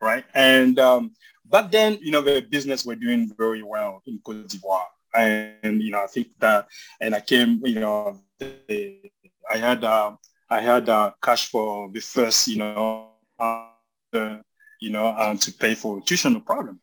right? 0.01 0.25
And 0.33 0.79
um, 0.79 1.11
back 1.45 1.71
then, 1.71 1.97
you 2.01 2.11
know, 2.11 2.21
the 2.21 2.41
business 2.41 2.85
were 2.85 2.95
doing 2.95 3.31
very 3.37 3.63
well 3.63 4.01
in 4.05 4.19
Cote 4.23 4.47
d'Ivoire. 4.47 4.85
And, 5.15 5.81
you 5.81 5.91
know, 5.91 6.03
I 6.03 6.07
think 6.07 6.27
that, 6.39 6.67
and 7.01 7.15
I 7.15 7.21
came, 7.21 7.61
you 7.65 7.79
know, 7.79 8.19
I 8.41 9.57
had, 9.57 9.83
uh, 9.83 10.15
I 10.49 10.61
had 10.61 10.89
uh, 10.89 11.11
cash 11.21 11.49
for 11.49 11.89
the 11.91 11.99
first, 11.99 12.47
you 12.47 12.57
know, 12.57 13.09
uh, 13.39 13.67
you 14.79 14.89
know, 14.89 15.07
um, 15.17 15.37
to 15.39 15.51
pay 15.53 15.75
for 15.75 16.01
tuition, 16.01 16.39
problem. 16.41 16.79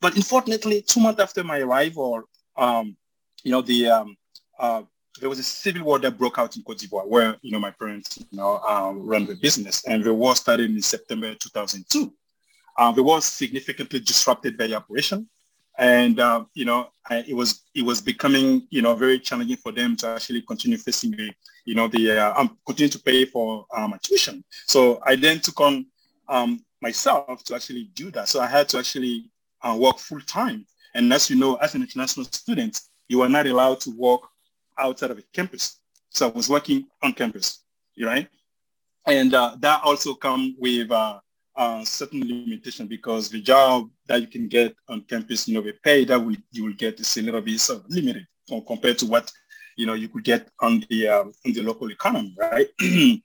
But 0.00 0.16
unfortunately, 0.16 0.82
two 0.82 1.00
months 1.00 1.20
after 1.20 1.42
my 1.42 1.60
arrival, 1.60 2.22
um, 2.56 2.96
you 3.42 3.50
know, 3.50 3.62
the 3.62 3.88
um, 3.88 4.16
uh, 4.58 4.82
there 5.20 5.28
was 5.28 5.38
a 5.38 5.42
civil 5.42 5.82
war 5.82 5.98
that 5.98 6.18
broke 6.18 6.38
out 6.38 6.56
in 6.56 6.62
Cote 6.62 6.78
d'Ivoire 6.78 7.06
where, 7.06 7.36
you 7.42 7.50
know, 7.50 7.58
my 7.58 7.70
parents, 7.70 8.18
you 8.18 8.38
know, 8.38 8.58
um, 8.58 9.06
run 9.06 9.24
the 9.26 9.34
business. 9.34 9.84
And 9.86 10.04
the 10.04 10.12
war 10.12 10.36
started 10.36 10.70
in 10.70 10.82
September 10.82 11.34
2002. 11.34 12.12
Uh, 12.78 12.92
the 12.92 13.02
war 13.02 13.20
significantly 13.20 14.00
disrupted 14.00 14.56
by 14.56 14.66
the 14.66 14.74
operation. 14.74 15.28
And, 15.78 16.20
uh, 16.20 16.44
you 16.54 16.64
know, 16.64 16.88
I, 17.08 17.18
it 17.28 17.34
was 17.34 17.62
it 17.74 17.84
was 17.84 18.00
becoming, 18.00 18.66
you 18.70 18.80
know, 18.82 18.94
very 18.94 19.18
challenging 19.18 19.58
for 19.58 19.72
them 19.72 19.96
to 19.96 20.08
actually 20.08 20.42
continue 20.42 20.78
facing 20.78 21.10
the, 21.10 21.30
you 21.64 21.74
know, 21.74 21.88
the, 21.88 22.18
uh, 22.18 22.40
um, 22.40 22.58
continue 22.66 22.88
to 22.88 22.98
pay 22.98 23.26
for 23.26 23.66
um, 23.76 23.94
tuition. 24.02 24.42
So 24.66 25.00
I 25.04 25.16
then 25.16 25.40
took 25.40 25.60
on 25.60 25.86
um, 26.28 26.64
myself 26.80 27.44
to 27.44 27.54
actually 27.54 27.90
do 27.94 28.10
that. 28.12 28.28
So 28.28 28.40
I 28.40 28.46
had 28.46 28.68
to 28.70 28.78
actually 28.78 29.30
uh, 29.62 29.76
work 29.78 29.98
full 29.98 30.20
time. 30.20 30.66
And 30.94 31.12
as 31.12 31.28
you 31.28 31.36
know, 31.36 31.56
as 31.56 31.74
an 31.74 31.82
international 31.82 32.24
student, 32.24 32.80
you 33.08 33.20
are 33.22 33.28
not 33.28 33.46
allowed 33.46 33.80
to 33.80 33.90
work 33.90 34.22
outside 34.78 35.10
of 35.10 35.18
a 35.18 35.22
campus. 35.34 35.80
So 36.10 36.28
I 36.28 36.30
was 36.32 36.48
working 36.48 36.86
on 37.02 37.12
campus, 37.12 37.64
right? 38.00 38.28
And 39.06 39.34
uh, 39.34 39.56
that 39.60 39.82
also 39.84 40.14
come 40.14 40.56
with 40.58 40.90
uh, 40.90 41.20
uh, 41.56 41.84
certain 41.84 42.20
limitation 42.20 42.86
because 42.86 43.28
the 43.28 43.40
job 43.40 43.88
that 44.06 44.20
you 44.20 44.26
can 44.26 44.48
get 44.48 44.74
on 44.88 45.02
campus, 45.02 45.48
you 45.48 45.54
know, 45.54 45.62
the 45.62 45.74
pay 45.82 46.04
that 46.04 46.18
will, 46.18 46.36
you 46.52 46.64
will 46.64 46.74
get 46.74 47.00
is 47.00 47.16
a 47.16 47.22
little 47.22 47.40
bit 47.40 47.58
sort 47.60 47.80
of 47.80 47.90
limited 47.90 48.26
compared 48.66 48.98
to 48.98 49.06
what, 49.06 49.30
you 49.76 49.86
know, 49.86 49.94
you 49.94 50.08
could 50.08 50.24
get 50.24 50.48
on 50.60 50.84
the, 50.88 51.08
um, 51.08 51.32
on 51.44 51.52
the 51.52 51.62
local 51.62 51.90
economy, 51.90 52.34
right? 52.38 52.68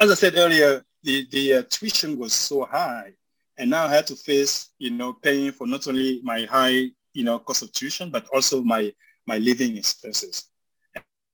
As 0.00 0.10
I 0.10 0.14
said 0.14 0.34
earlier, 0.36 0.84
the, 1.02 1.26
the 1.30 1.54
uh, 1.54 1.62
tuition 1.70 2.18
was 2.18 2.32
so 2.32 2.64
high 2.64 3.14
and 3.60 3.68
now 3.68 3.84
I 3.84 3.92
had 3.92 4.06
to 4.06 4.16
face, 4.16 4.70
you 4.78 4.90
know, 4.90 5.12
paying 5.12 5.52
for 5.52 5.66
not 5.66 5.86
only 5.86 6.20
my 6.24 6.46
high, 6.46 6.86
you 7.12 7.24
know, 7.24 7.38
cost 7.38 7.62
of 7.62 7.70
tuition, 7.72 8.10
but 8.10 8.26
also 8.32 8.62
my 8.62 8.90
my 9.26 9.36
living 9.36 9.76
expenses. 9.76 10.48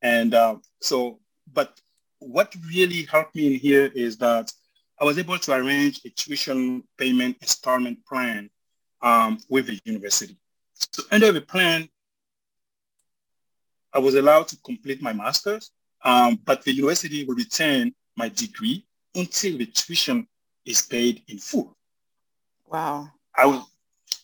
And 0.02 0.34
uh, 0.34 0.56
so, 0.80 1.20
but 1.52 1.80
what 2.18 2.52
really 2.68 3.04
helped 3.04 3.36
me 3.36 3.46
in 3.46 3.60
here 3.60 3.92
is 3.94 4.18
that 4.18 4.50
I 5.00 5.04
was 5.04 5.18
able 5.18 5.38
to 5.38 5.52
arrange 5.52 6.00
a 6.04 6.10
tuition 6.10 6.82
payment 6.96 7.36
installment 7.40 8.04
plan 8.06 8.50
um, 9.02 9.38
with 9.48 9.66
the 9.66 9.78
university. 9.84 10.36
So 10.74 11.02
under 11.10 11.32
the 11.32 11.40
plan, 11.40 11.88
I 13.92 13.98
was 13.98 14.14
allowed 14.14 14.48
to 14.48 14.56
complete 14.64 15.02
my 15.02 15.12
master's, 15.12 15.70
um, 16.04 16.38
but 16.44 16.62
the 16.62 16.72
university 16.72 17.24
will 17.24 17.34
retain 17.34 17.94
my 18.16 18.28
degree 18.28 18.86
until 19.14 19.58
the 19.58 19.66
tuition 19.66 20.26
is 20.64 20.82
paid 20.82 21.22
in 21.28 21.38
full. 21.38 21.76
Wow. 22.66 23.10
I 23.34 23.46
was 23.46 23.62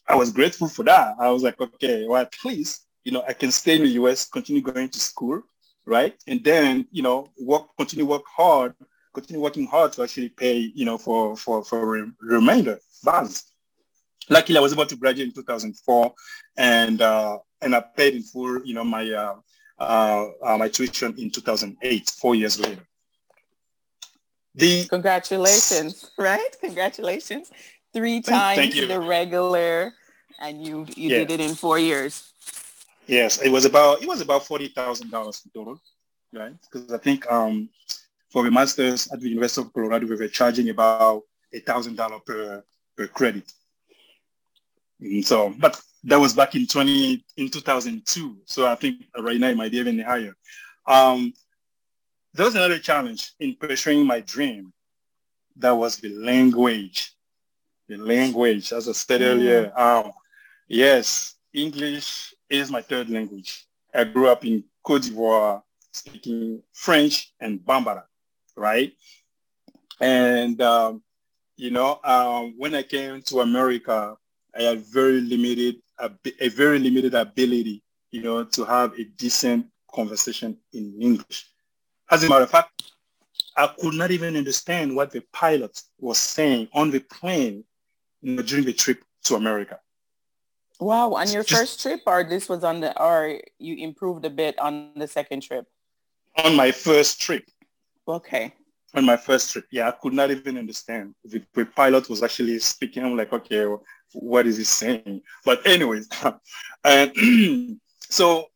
I 0.09 0.15
was 0.17 0.33
grateful 0.33 0.69
for 0.69 0.83
that. 0.85 1.15
I 1.19 1.31
was 1.31 1.43
like, 1.43 1.61
okay, 1.61 2.07
well, 2.07 2.21
at 2.21 2.35
least 2.45 2.87
you 3.05 3.13
know, 3.13 3.25
I 3.27 3.33
can 3.33 3.51
stay 3.51 3.77
in 3.77 3.83
the 3.83 3.91
US, 4.03 4.29
continue 4.29 4.63
going 4.63 4.89
to 4.89 5.01
school, 5.01 5.43
right? 5.85 6.15
And 6.27 6.43
then, 6.45 6.87
you 6.91 7.03
know, 7.03 7.29
work, 7.39 7.67
continue 7.77 8.07
work 8.07 8.23
hard, 8.27 8.75
continue 9.13 9.43
working 9.43 9.67
hard 9.67 9.93
to 9.93 10.03
actually 10.03 10.29
pay, 10.29 10.73
you 10.75 10.85
know, 10.85 10.99
for, 10.99 11.37
for, 11.37 11.65
for 11.65 11.99
a 11.99 12.07
remainder 12.21 12.79
balance. 13.05 13.53
Luckily, 14.29 14.59
I 14.59 14.61
was 14.61 14.73
able 14.73 14.87
to 14.87 14.97
graduate 14.97 15.29
in 15.29 15.35
2004 15.35 16.15
and, 16.57 17.03
uh, 17.03 17.39
and 17.61 17.75
I 17.75 17.81
paid 17.81 18.15
in 18.15 18.23
full, 18.23 18.65
you 18.65 18.75
know, 18.75 18.85
my, 18.85 19.11
uh, 19.11 19.35
uh, 19.79 20.27
uh 20.45 20.59
my 20.59 20.69
tuition 20.69 21.15
in 21.19 21.31
2008, 21.31 22.11
four 22.11 22.35
years 22.35 22.59
later. 22.59 22.83
The 24.55 24.87
Congratulations, 24.87 26.11
right? 26.19 26.57
Congratulations. 26.61 27.51
Three 27.93 28.21
times 28.21 28.75
the 28.75 29.01
regular 29.01 29.93
and 30.41 30.67
you, 30.67 30.87
you 30.97 31.11
yes. 31.11 31.27
did 31.27 31.41
it 31.41 31.41
in 31.41 31.55
four 31.55 31.79
years. 31.79 32.33
Yes, 33.07 33.41
it 33.43 33.51
was 33.51 33.65
about 33.65 34.03
it 34.03 34.09
was 34.09 34.21
about 34.21 34.47
forty 34.47 34.69
thousand 34.69 35.11
dollars 35.11 35.43
total, 35.53 35.81
right? 36.33 36.55
Because 36.63 36.93
I 36.93 36.99
think 36.99 37.31
um, 37.31 37.69
for 38.33 38.47
a 38.47 38.51
master's 38.51 39.11
at 39.13 39.21
the 39.21 39.29
University 39.29 39.61
of 39.67 39.73
Colorado, 39.73 40.07
we 40.07 40.17
were 40.17 40.29
charging 40.29 40.71
about 40.71 41.23
a 41.53 41.61
thousand 41.61 41.97
dollar 41.97 42.19
per 42.21 42.65
per 42.97 43.07
credit. 43.07 43.53
And 45.01 45.25
so, 45.25 45.55
but 45.59 45.81
that 46.05 46.19
was 46.19 46.33
back 46.33 46.55
in 46.55 46.67
twenty 46.67 47.25
in 47.37 47.49
two 47.49 47.61
thousand 47.61 48.07
two. 48.07 48.39
So 48.47 48.67
I 48.67 48.75
think 48.75 49.05
right 49.19 49.39
now 49.39 49.49
it 49.49 49.57
might 49.57 49.73
be 49.73 49.79
even 49.79 49.99
higher. 50.01 50.35
Um, 50.87 51.33
there 52.35 52.47
was 52.47 52.55
another 52.55 52.79
challenge 52.79 53.33
in 53.39 53.55
pursuing 53.57 54.07
my 54.07 54.21
dream. 54.21 54.73
That 55.57 55.73
was 55.73 55.99
the 55.99 56.09
language. 56.09 57.15
The 57.89 57.99
language, 57.99 58.73
as 58.73 58.89
I 58.89 58.93
said 58.93 59.21
mm. 59.21 59.27
earlier. 59.27 59.73
Um, 59.79 60.13
yes, 60.69 61.35
English 61.53 62.35
is 62.49 62.71
my 62.71 62.81
third 62.81 63.11
language. 63.11 63.67
I 63.95 64.05
grew 64.05 64.29
up 64.29 64.45
in 64.47 64.65
Cote 64.83 65.03
d'Ivoire 65.03 65.63
speaking 65.93 66.63
French 66.73 67.35
and 67.41 67.61
Bambara, 67.61 68.05
right? 68.57 68.93
And, 70.01 70.61
um, 70.61 71.03
you 71.57 71.71
know, 71.71 72.01
um, 72.05 72.55
when 72.59 72.75
I 72.75 72.83
came 72.83 73.23
to 73.23 73.41
America, 73.41 74.17
I 74.59 74.63
had 74.63 74.81
very 74.81 75.21
limited, 75.21 75.77
a, 75.99 76.49
very 76.49 76.79
limited 76.79 77.15
ability, 77.15 77.83
you 78.11 78.23
know, 78.23 78.45
to 78.45 78.65
have 78.65 78.99
a 78.99 79.05
decent 79.05 79.67
conversation 79.93 80.57
in 80.73 80.95
English. 81.01 81.47
As 82.11 82.25
a 82.25 82.29
matter 82.29 82.45
of 82.45 82.51
fact, 82.51 82.83
I 83.57 83.69
could 83.81 83.95
not 83.95 84.11
even 84.11 84.37
understand 84.37 84.97
what 84.97 85.11
the 85.11 85.23
pilot 85.33 85.81
was 85.99 86.19
saying 86.19 86.69
on 86.73 86.91
the 86.91 87.01
plane 87.01 87.65
you 88.21 88.37
know, 88.37 88.43
during 88.43 88.65
the 88.65 88.73
trip 88.73 89.05
to 89.25 89.37
America. 89.37 89.79
Wow, 90.81 91.13
on 91.15 91.31
your 91.31 91.45
first 91.45 91.81
trip 91.81 92.01
or 92.07 92.25
this 92.25 92.49
was 92.49 92.65
on 92.65 92.81
the, 92.81 93.01
or 93.01 93.41
you 93.59 93.77
improved 93.77 94.25
a 94.25 94.31
bit 94.31 94.59
on 94.59 94.93
the 94.97 95.07
second 95.07 95.43
trip? 95.43 95.67
On 96.45 96.57
my 96.57 96.73
first 96.73 97.21
trip. 97.21 97.45
Okay. 98.07 98.55
On 98.95 99.05
my 99.07 99.17
first 99.17 99.53
trip, 99.53 99.67
yeah, 99.71 99.89
I 99.89 99.93
could 99.93 100.13
not 100.13 100.31
even 100.31 100.59
understand. 100.59 101.15
The, 101.25 101.43
the 101.55 101.65
pilot 101.65 102.09
was 102.11 102.23
actually 102.23 102.59
speaking. 102.59 103.05
I'm 103.05 103.17
like, 103.17 103.33
okay, 103.33 103.67
what 104.13 104.47
is 104.47 104.59
he 104.59 104.65
saying? 104.65 105.23
But 105.45 105.67
anyways, 105.67 106.09
and 106.85 107.13
so 108.01 108.47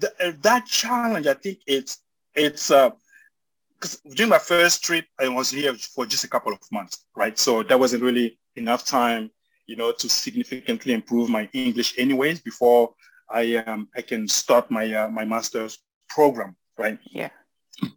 th- 0.00 0.12
uh, 0.20 0.32
that 0.42 0.66
challenge, 0.66 1.26
I 1.26 1.34
think 1.34 1.58
it's, 1.66 2.02
it's, 2.34 2.70
uh, 2.70 2.90
because 3.74 3.96
during 4.14 4.30
my 4.30 4.38
first 4.38 4.84
trip, 4.84 5.06
I 5.18 5.28
was 5.28 5.50
here 5.50 5.74
for 5.74 6.04
just 6.04 6.22
a 6.22 6.28
couple 6.28 6.52
of 6.52 6.60
months, 6.70 7.06
right? 7.16 7.36
So 7.38 7.62
that 7.62 7.80
wasn't 7.80 8.02
really 8.02 8.38
enough 8.54 8.84
time 8.84 9.30
you 9.70 9.76
know, 9.76 9.92
to 9.92 10.08
significantly 10.08 10.92
improve 10.92 11.30
my 11.30 11.48
English 11.52 11.94
anyways 11.96 12.40
before 12.40 12.92
I 13.30 13.54
um, 13.54 13.88
I 13.96 14.02
can 14.02 14.26
start 14.26 14.68
my 14.68 14.92
uh, 14.92 15.08
my 15.08 15.24
master's 15.24 15.78
program, 16.08 16.56
right? 16.76 16.98
Yeah. 17.04 17.30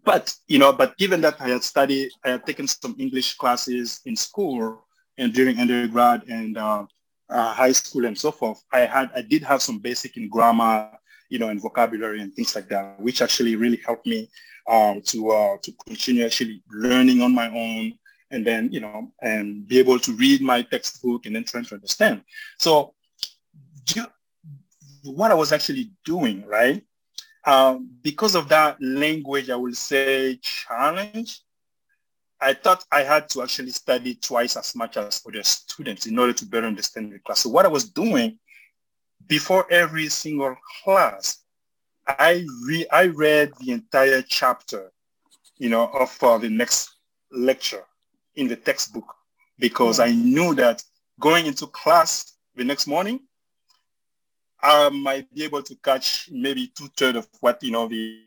But 0.04 0.34
you 0.48 0.60
know, 0.60 0.72
but 0.72 0.98
given 0.98 1.22
that 1.22 1.40
I 1.40 1.50
had 1.50 1.64
studied, 1.64 2.12
I 2.24 2.32
had 2.32 2.46
taken 2.46 2.68
some 2.68 2.96
English 3.00 3.36
classes 3.36 4.02
in 4.06 4.16
school 4.16 4.86
and 5.18 5.34
during 5.34 5.60
undergrad 5.60 6.24
and 6.28 6.58
uh, 6.58 6.86
uh, 7.30 7.54
high 7.54 7.72
school 7.72 8.06
and 8.06 8.18
so 8.18 8.32
forth, 8.32 8.64
I 8.72 8.82
had 8.82 9.12
I 9.16 9.22
did 9.22 9.44
have 9.44 9.62
some 9.62 9.80
basic 9.80 10.18
in 10.18 10.30
grammar, 10.30 10.90
you 11.30 11.40
know, 11.40 11.50
and 11.50 11.62
vocabulary 11.62 12.22
and 12.22 12.34
things 12.34 12.56
like 12.56 12.70
that, 12.70 13.00
which 13.00 13.22
actually 13.22 13.56
really 13.56 13.82
helped 13.86 14.06
me 14.06 14.30
um, 14.70 15.02
to 15.08 15.32
uh, 15.32 15.58
to 15.64 15.72
continue 15.86 16.26
actually 16.26 16.64
learning 16.72 17.22
on 17.22 17.34
my 17.34 17.50
own 17.50 17.94
and 18.32 18.46
then, 18.46 18.70
you 18.72 18.80
know, 18.80 19.12
and 19.22 19.68
be 19.68 19.78
able 19.78 20.00
to 20.00 20.12
read 20.14 20.42
my 20.42 20.64
textbook 20.64 21.26
and 21.26 21.36
then 21.36 21.44
trying 21.44 21.66
to 21.66 21.76
understand. 21.76 22.24
So 22.58 22.96
what 25.04 25.32
I 25.32 25.36
was 25.36 25.52
actually 25.52 25.92
doing, 26.04 26.46
right? 26.46 26.84
Um, 27.46 27.90
because 28.02 28.36
of 28.36 28.48
that 28.50 28.82
language, 28.82 29.50
I 29.50 29.56
will 29.56 29.74
say 29.74 30.38
challenge, 30.42 31.42
I 32.40 32.54
thought 32.54 32.86
I 32.92 33.04
had 33.04 33.30
to 33.30 33.42
actually 33.42 33.72
study 33.72 34.16
twice 34.16 34.58
as 34.58 34.76
much 34.76 34.98
as 34.98 35.22
other 35.28 35.44
students 35.44 36.06
in 36.06 36.20
order 36.20 36.34
to 36.34 36.46
better 36.46 36.68
understand 36.68 37.12
the 37.12 37.20
class. 37.20 37.40
So 37.40 37.50
what 37.50 37.66
I 37.66 37.70
was 37.70 37.86
doing 37.90 38.38
before 39.28 39.66
every 39.72 40.08
single 40.10 40.56
class, 40.84 41.44
I 42.06 42.46
re- 42.66 42.88
I 42.92 43.08
read 43.08 43.54
the 43.60 43.72
entire 43.72 44.22
chapter, 44.22 44.92
you 45.58 45.70
know, 45.70 45.88
of 45.88 46.18
uh, 46.22 46.38
the 46.38 46.50
next 46.50 46.90
lecture 47.32 47.86
in 48.36 48.48
the 48.48 48.58
textbook 48.58 49.06
because 49.58 50.00
I 50.00 50.12
knew 50.12 50.54
that 50.56 50.84
going 51.20 51.46
into 51.46 51.68
class 51.68 52.34
the 52.56 52.66
next 52.66 52.88
morning, 52.88 53.22
I 54.64 54.90
might 54.90 55.34
be 55.34 55.44
able 55.44 55.62
to 55.62 55.76
catch 55.76 56.30
maybe 56.32 56.72
two 56.76 56.88
thirds 56.96 57.18
of 57.18 57.28
what 57.42 57.62
you 57.62 57.72
know 57.72 57.88
the 57.88 58.22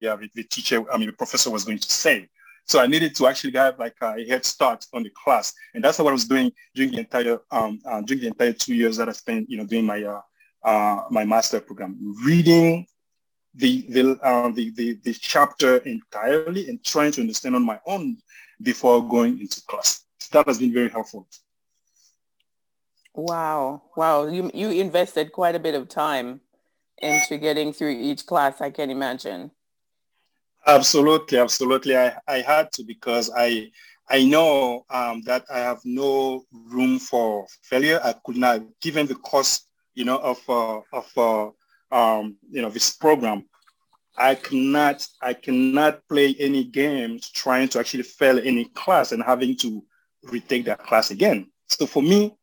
yeah 0.00 0.16
the, 0.16 0.42
teacher 0.42 0.84
I 0.92 0.98
mean 0.98 1.06
the 1.06 1.12
professor 1.12 1.50
was 1.50 1.64
going 1.64 1.78
to 1.78 1.90
say. 1.90 2.28
So 2.64 2.80
I 2.80 2.86
needed 2.86 3.14
to 3.16 3.28
actually 3.28 3.52
have 3.52 3.78
like 3.78 3.94
a 4.02 4.22
head 4.26 4.44
start 4.44 4.84
on 4.92 5.02
the 5.04 5.10
class, 5.10 5.54
and 5.72 5.82
that's 5.82 5.98
what 5.98 6.08
I 6.08 6.12
was 6.12 6.26
doing 6.26 6.52
during 6.74 6.90
the 6.92 6.98
entire 6.98 7.38
um, 7.50 7.80
uh, 7.86 8.02
during 8.02 8.22
the 8.22 8.28
entire 8.28 8.52
two 8.52 8.74
years 8.74 8.96
that 8.96 9.08
I 9.08 9.12
spent 9.12 9.48
you 9.48 9.56
know 9.56 9.64
doing 9.64 9.86
my 9.86 10.02
uh, 10.02 10.20
uh, 10.64 11.04
my 11.10 11.24
master 11.24 11.60
program, 11.60 11.96
reading 12.24 12.86
the 13.54 13.86
the, 13.88 14.18
uh, 14.22 14.50
the 14.50 14.70
the 14.70 14.94
the 15.04 15.14
chapter 15.14 15.78
entirely 15.78 16.68
and 16.68 16.84
trying 16.84 17.12
to 17.12 17.20
understand 17.20 17.54
on 17.54 17.64
my 17.64 17.78
own 17.86 18.18
before 18.60 19.06
going 19.08 19.40
into 19.40 19.62
class. 19.62 20.04
So 20.18 20.28
that 20.32 20.48
has 20.48 20.58
been 20.58 20.72
very 20.72 20.88
helpful. 20.90 21.28
Wow. 23.18 23.82
Wow. 23.96 24.28
You, 24.28 24.48
you 24.54 24.70
invested 24.70 25.32
quite 25.32 25.56
a 25.56 25.58
bit 25.58 25.74
of 25.74 25.88
time 25.88 26.40
into 26.98 27.36
getting 27.36 27.72
through 27.72 27.90
each 27.90 28.24
class, 28.24 28.60
I 28.60 28.70
can 28.70 28.90
imagine. 28.90 29.50
Absolutely. 30.64 31.38
Absolutely. 31.38 31.96
I, 31.96 32.16
I 32.28 32.42
had 32.42 32.70
to 32.74 32.84
because 32.84 33.28
I, 33.36 33.72
I 34.08 34.24
know 34.24 34.86
um, 34.88 35.22
that 35.22 35.44
I 35.52 35.58
have 35.58 35.80
no 35.84 36.44
room 36.52 37.00
for 37.00 37.48
failure. 37.62 37.98
I 38.04 38.14
could 38.24 38.36
not, 38.36 38.62
given 38.80 39.08
the 39.08 39.16
cost, 39.16 39.66
you 39.96 40.04
know, 40.04 40.18
of, 40.18 40.38
uh, 40.48 40.80
of 40.92 41.10
uh, 41.16 41.50
um, 41.90 42.36
you 42.48 42.62
know, 42.62 42.70
this 42.70 42.92
program, 42.92 43.46
I 44.16 44.36
cannot, 44.36 45.04
I 45.20 45.34
cannot 45.34 46.06
play 46.08 46.36
any 46.38 46.62
games 46.62 47.30
trying 47.30 47.68
to 47.70 47.80
actually 47.80 48.04
fail 48.04 48.38
any 48.38 48.66
class 48.66 49.10
and 49.10 49.24
having 49.24 49.56
to 49.56 49.82
retake 50.22 50.66
that 50.66 50.86
class 50.86 51.10
again. 51.10 51.50
So 51.66 51.84
for 51.84 52.02
me, 52.02 52.37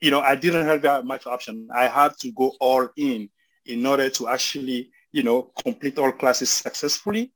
you 0.00 0.10
know, 0.10 0.20
I 0.20 0.34
didn't 0.34 0.66
have 0.66 0.82
that 0.82 1.04
much 1.04 1.26
option. 1.26 1.68
I 1.74 1.88
had 1.88 2.16
to 2.18 2.32
go 2.32 2.54
all 2.60 2.88
in 2.96 3.28
in 3.66 3.84
order 3.84 4.08
to 4.08 4.28
actually, 4.28 4.90
you 5.12 5.22
know, 5.22 5.50
complete 5.62 5.98
all 5.98 6.12
classes 6.12 6.50
successfully, 6.50 7.32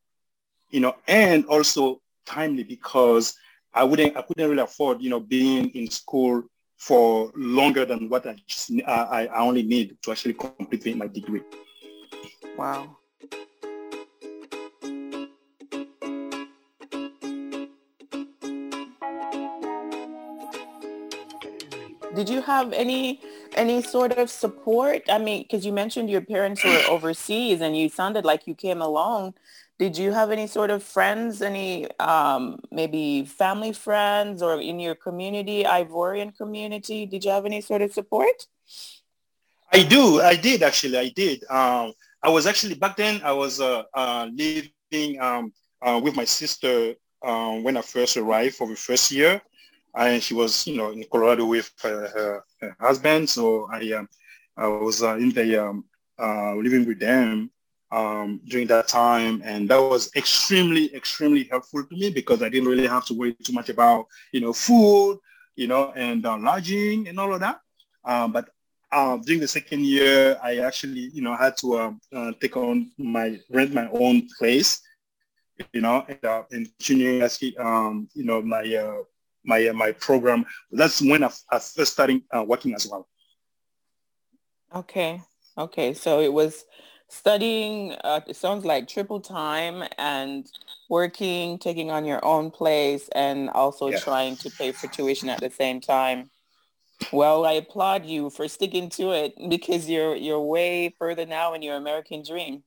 you 0.71 0.81
know, 0.81 0.97
and 1.07 1.45
also 1.47 2.01
timely 2.25 2.63
because 2.63 3.37
I 3.75 3.85
wouldn't, 3.85 4.17
I 4.17 4.23
couldn't 4.23 4.49
really 4.49 4.63
afford, 4.63 5.03
you 5.03 5.11
know, 5.11 5.21
being 5.21 5.71
in 5.71 5.91
school 5.91 6.45
for 6.77 7.33
longer 7.37 7.85
than 7.85 8.09
what 8.09 8.27
I, 8.27 8.37
just, 8.47 8.73
I, 8.87 9.27
I 9.27 9.41
only 9.41 9.63
need 9.63 9.97
to 10.03 10.11
actually 10.11 10.35
complete 10.35 10.97
my 10.97 11.07
degree. 11.07 11.43
Wow. 12.57 12.97
Did 22.23 22.33
you 22.33 22.43
have 22.43 22.73
any 22.73 23.21
any 23.57 23.83
sort 23.83 24.13
of 24.13 24.31
support? 24.31 25.03
I 25.11 25.19
mean, 25.19 25.43
because 25.43 25.67
you 25.67 25.73
mentioned 25.73 26.09
your 26.09 26.21
parents 26.21 26.63
were 26.65 26.83
overseas 26.95 27.61
and 27.61 27.77
you 27.77 27.89
sounded 27.89 28.25
like 28.25 28.47
you 28.47 28.55
came 28.55 28.81
alone. 28.81 29.35
Did 29.81 29.99
you 29.99 30.13
have 30.13 30.31
any 30.31 30.47
sort 30.47 30.71
of 30.71 30.85
friends, 30.85 31.43
any 31.43 31.91
um, 31.99 32.61
maybe 32.71 33.25
family 33.25 33.73
friends 33.73 34.41
or 34.41 34.61
in 34.61 34.79
your 34.79 34.95
community, 34.95 35.65
Ivorian 35.65 36.31
community? 36.37 37.07
Did 37.07 37.25
you 37.25 37.33
have 37.33 37.45
any 37.45 37.61
sort 37.61 37.83
of 37.83 37.93
support? 37.93 38.47
I 39.73 39.83
do. 39.83 40.21
I 40.21 40.37
did 40.37 40.63
actually. 40.63 40.99
I 40.99 41.09
did. 41.09 41.43
Um, 41.51 41.93
I 42.23 42.29
was 42.29 42.47
actually 42.47 42.77
back 42.77 42.97
then. 42.97 43.21
I 43.25 43.33
was 43.33 43.61
uh, 43.61 43.83
uh, 43.95 44.29
living 44.33 45.21
um, 45.21 45.53
uh, 45.83 46.01
with 46.05 46.15
my 46.15 46.27
sister 46.41 46.95
um, 47.25 47.65
when 47.65 47.77
I 47.77 47.83
first 47.83 48.17
arrived 48.17 48.55
for 48.55 48.69
the 48.69 48.77
first 48.77 49.11
year 49.11 49.43
and 49.97 50.23
she 50.23 50.35
was, 50.35 50.67
you 50.67 50.77
know, 50.77 50.91
in 50.91 51.05
Colorado 51.11 51.47
with 51.47 51.71
her, 51.83 52.09
her, 52.09 52.45
her 52.61 52.77
husband. 52.81 53.29
So 53.29 53.69
I, 53.73 53.93
um, 53.93 54.09
I 54.57 54.67
was 54.67 55.03
uh, 55.03 55.17
in 55.17 55.31
the 55.31 55.65
um, 55.65 55.85
uh, 56.19 56.55
living 56.55 56.87
with 56.87 57.01
them 57.01 57.51
um, 57.91 58.41
during 58.47 58.67
that 58.69 58.89
time, 58.89 59.43
and 59.45 59.69
that 59.69 59.81
was 59.81 60.11
extremely, 60.17 60.95
extremely 60.95 61.45
helpful 61.45 61.85
to 61.85 61.97
me 61.97 62.11
because 62.11 62.43
I 62.43 62.49
didn't 62.49 62.69
really 62.69 62.87
have 62.87 63.05
to 63.07 63.15
worry 63.15 63.35
too 63.35 63.53
much 63.53 63.69
about, 63.69 64.07
you 64.33 64.41
know, 64.41 64.53
food, 64.53 65.19
you 65.57 65.67
know, 65.67 65.93
and 65.95 66.25
uh, 66.25 66.37
lodging 66.39 67.09
and 67.09 67.19
all 67.19 67.33
of 67.35 67.41
that. 67.41 67.61
Um, 68.05 68.33
but 68.33 68.49
uh, 68.91 69.17
during 69.19 69.41
the 69.41 69.49
second 69.49 69.85
year, 69.85 70.39
I 70.43 70.59
actually, 70.59 71.11
you 71.13 71.23
know, 71.23 71.37
had 71.37 71.57
to 71.59 71.79
um, 71.79 72.01
uh, 72.15 72.33
take 72.41 72.57
on 72.57 72.91
my 72.99 73.39
rent 73.51 73.73
my 73.75 73.89
own 73.91 74.29
place, 74.39 74.83
you 75.73 75.81
know, 75.81 76.05
and, 76.09 76.25
uh, 76.25 76.43
and 76.51 76.69
actually, 77.23 77.57
um, 77.59 78.09
you 78.15 78.25
know, 78.25 78.43
my 78.43 78.63
uh, 78.75 79.03
my 79.45 79.69
uh, 79.69 79.73
my 79.73 79.93
program. 79.93 80.45
That's 80.71 81.01
when 81.01 81.25
I, 81.25 81.31
I 81.51 81.59
first 81.59 81.93
started 81.93 82.23
uh, 82.31 82.45
working 82.47 82.75
as 82.75 82.87
well. 82.87 83.09
Okay. 84.75 85.21
Okay. 85.59 85.95
So 85.95 86.21
it 86.21 86.33
was 86.33 86.65
studying, 87.09 87.93
uh, 88.05 88.21
it 88.27 88.37
sounds 88.37 88.65
like 88.65 88.89
triple 88.89 89.21
time 89.21 89.85
and 89.99 90.51
working, 90.89 91.59
taking 91.59 91.91
on 91.91 92.05
your 92.07 92.25
own 92.25 92.51
place 92.51 93.09
and 93.15 93.51
also 93.51 93.89
yeah. 93.89 93.99
trying 93.99 94.37
to 94.37 94.51
pay 94.51 94.73
for 94.73 94.87
tuition 94.87 95.29
at 95.29 95.41
the 95.41 95.51
same 95.51 95.81
time. 95.81 96.31
Well, 97.13 97.45
I 97.45 97.53
applaud 97.53 98.07
you 98.07 98.31
for 98.31 98.49
sticking 98.49 98.89
to 98.91 99.11
it 99.11 99.35
because 99.49 99.91
you're 99.91 100.15
you're 100.15 100.41
way 100.41 100.95
further 100.99 101.27
now 101.27 101.53
in 101.53 101.61
your 101.61 101.77
American 101.77 102.23
dream. 102.23 102.63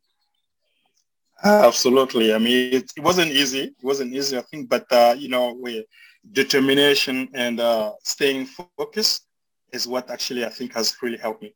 Absolutely. 1.43 2.33
I 2.33 2.37
mean, 2.37 2.73
it, 2.73 2.91
it 2.97 3.03
wasn't 3.03 3.31
easy. 3.31 3.63
It 3.63 3.83
wasn't 3.83 4.13
easy, 4.13 4.37
I 4.37 4.41
think, 4.41 4.69
but 4.69 4.85
uh, 4.91 5.15
you 5.17 5.29
know, 5.29 5.57
we 5.59 5.85
determination 6.31 7.29
and 7.33 7.59
uh, 7.59 7.91
staying 8.03 8.47
focused 8.77 9.25
is 9.71 9.87
what 9.87 10.09
actually 10.09 10.45
I 10.45 10.49
think 10.49 10.73
has 10.73 10.95
really 11.01 11.17
helped 11.17 11.43
me. 11.43 11.53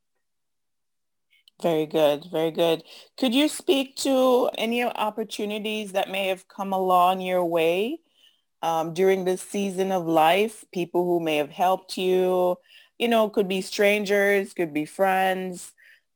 Very 1.62 1.86
good, 1.86 2.26
very 2.32 2.52
good. 2.52 2.84
Could 3.18 3.34
you 3.34 3.50
speak 3.50 3.98
to 3.98 4.50
any 4.58 4.84
opportunities 4.84 5.92
that 5.92 6.10
may 6.10 6.28
have 6.28 6.48
come 6.48 6.72
along 6.72 7.20
your 7.20 7.44
way 7.44 8.00
um, 8.62 8.94
during 8.94 9.26
this 9.26 9.42
season 9.42 9.92
of 9.92 10.06
life? 10.06 10.64
People 10.72 11.04
who 11.04 11.20
may 11.20 11.36
have 11.36 11.50
helped 11.50 11.98
you, 11.98 12.58
you 12.98 13.10
know, 13.10 13.30
could 13.30 13.50
be 13.50 13.60
strangers, 13.60 14.54
could 14.54 14.74
be 14.74 14.86
friends, 14.86 15.74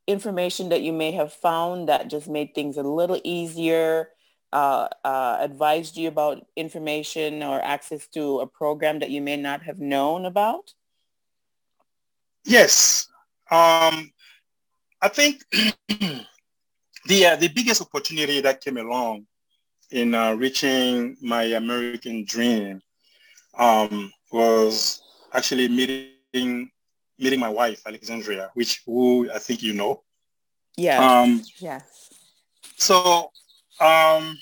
information 0.07 0.69
that 0.69 0.81
you 0.81 0.93
may 0.93 1.11
have 1.11 1.33
found 1.33 1.89
that 1.89 2.09
just 2.09 2.29
made 2.29 2.55
things 2.55 2.77
a 2.77 2.83
little 2.83 3.19
easier 3.25 4.09
uh, 4.53 4.87
uh, 5.03 5.37
advised 5.39 5.97
you 5.97 6.07
about 6.07 6.45
information 6.55 7.41
or 7.41 7.59
access 7.59 8.07
to 8.09 8.39
a 8.39 8.47
program 8.47 8.99
that 8.99 9.09
you 9.09 9.19
may 9.19 9.35
not 9.35 9.63
have 9.63 9.79
known 9.79 10.25
about? 10.25 10.73
Yes. 12.45 13.07
Um, 13.49 14.11
I 15.01 15.09
think 15.09 15.43
the, 15.51 17.25
uh, 17.25 17.35
the 17.35 17.49
biggest 17.49 17.81
opportunity 17.81 18.41
that 18.41 18.61
came 18.61 18.77
along 18.77 19.25
in 19.89 20.13
uh, 20.13 20.33
reaching 20.33 21.17
my 21.19 21.43
American 21.43 22.23
dream 22.23 22.79
um, 23.57 24.11
was 24.31 25.01
actually 25.33 25.67
meeting 25.67 26.69
meeting 27.19 27.39
my 27.39 27.49
wife, 27.49 27.81
Alexandria, 27.85 28.49
which 28.53 28.81
who 28.85 29.29
I 29.33 29.39
think 29.39 29.63
you 29.63 29.73
know. 29.73 30.03
Yeah. 30.77 31.21
Um, 31.21 31.43
yes. 31.59 32.09
So 32.77 33.31
um, 33.79 34.37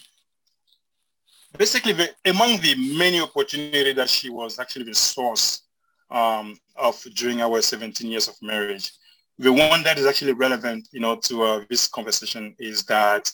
basically, 1.57 1.93
the, 1.93 2.09
among 2.25 2.59
the 2.61 2.75
many 2.97 3.19
opportunities 3.19 3.95
that 3.95 4.09
she 4.09 4.29
was 4.29 4.59
actually 4.59 4.85
the 4.85 4.95
source 4.95 5.63
um, 6.09 6.57
of 6.75 7.01
during 7.15 7.41
our 7.41 7.61
17 7.61 8.09
years 8.09 8.27
of 8.27 8.35
marriage, 8.41 8.91
the 9.37 9.51
one 9.51 9.81
that 9.83 9.97
is 9.97 10.05
actually 10.05 10.33
relevant, 10.33 10.87
you 10.91 10.99
know, 10.99 11.15
to 11.15 11.43
uh, 11.43 11.61
this 11.69 11.87
conversation 11.87 12.55
is 12.59 12.83
that 12.83 13.31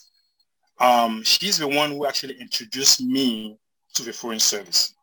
um, 0.80 1.24
she's 1.24 1.58
the 1.58 1.68
one 1.68 1.92
who 1.92 2.06
actually 2.06 2.40
introduced 2.40 3.02
me 3.02 3.58
to 3.94 4.04
the 4.04 4.14
Foreign 4.14 4.40
Service, 4.40 4.94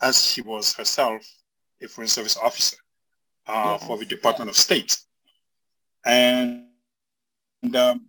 as 0.00 0.24
she 0.24 0.40
was 0.40 0.74
herself 0.74 1.22
a 1.82 1.88
Foreign 1.88 2.08
Service 2.08 2.36
officer 2.36 2.76
uh, 3.46 3.78
for 3.78 3.98
the 3.98 4.04
Department 4.04 4.50
of 4.50 4.56
State. 4.56 4.98
And, 6.04 6.64
and 7.62 7.76
um, 7.76 8.06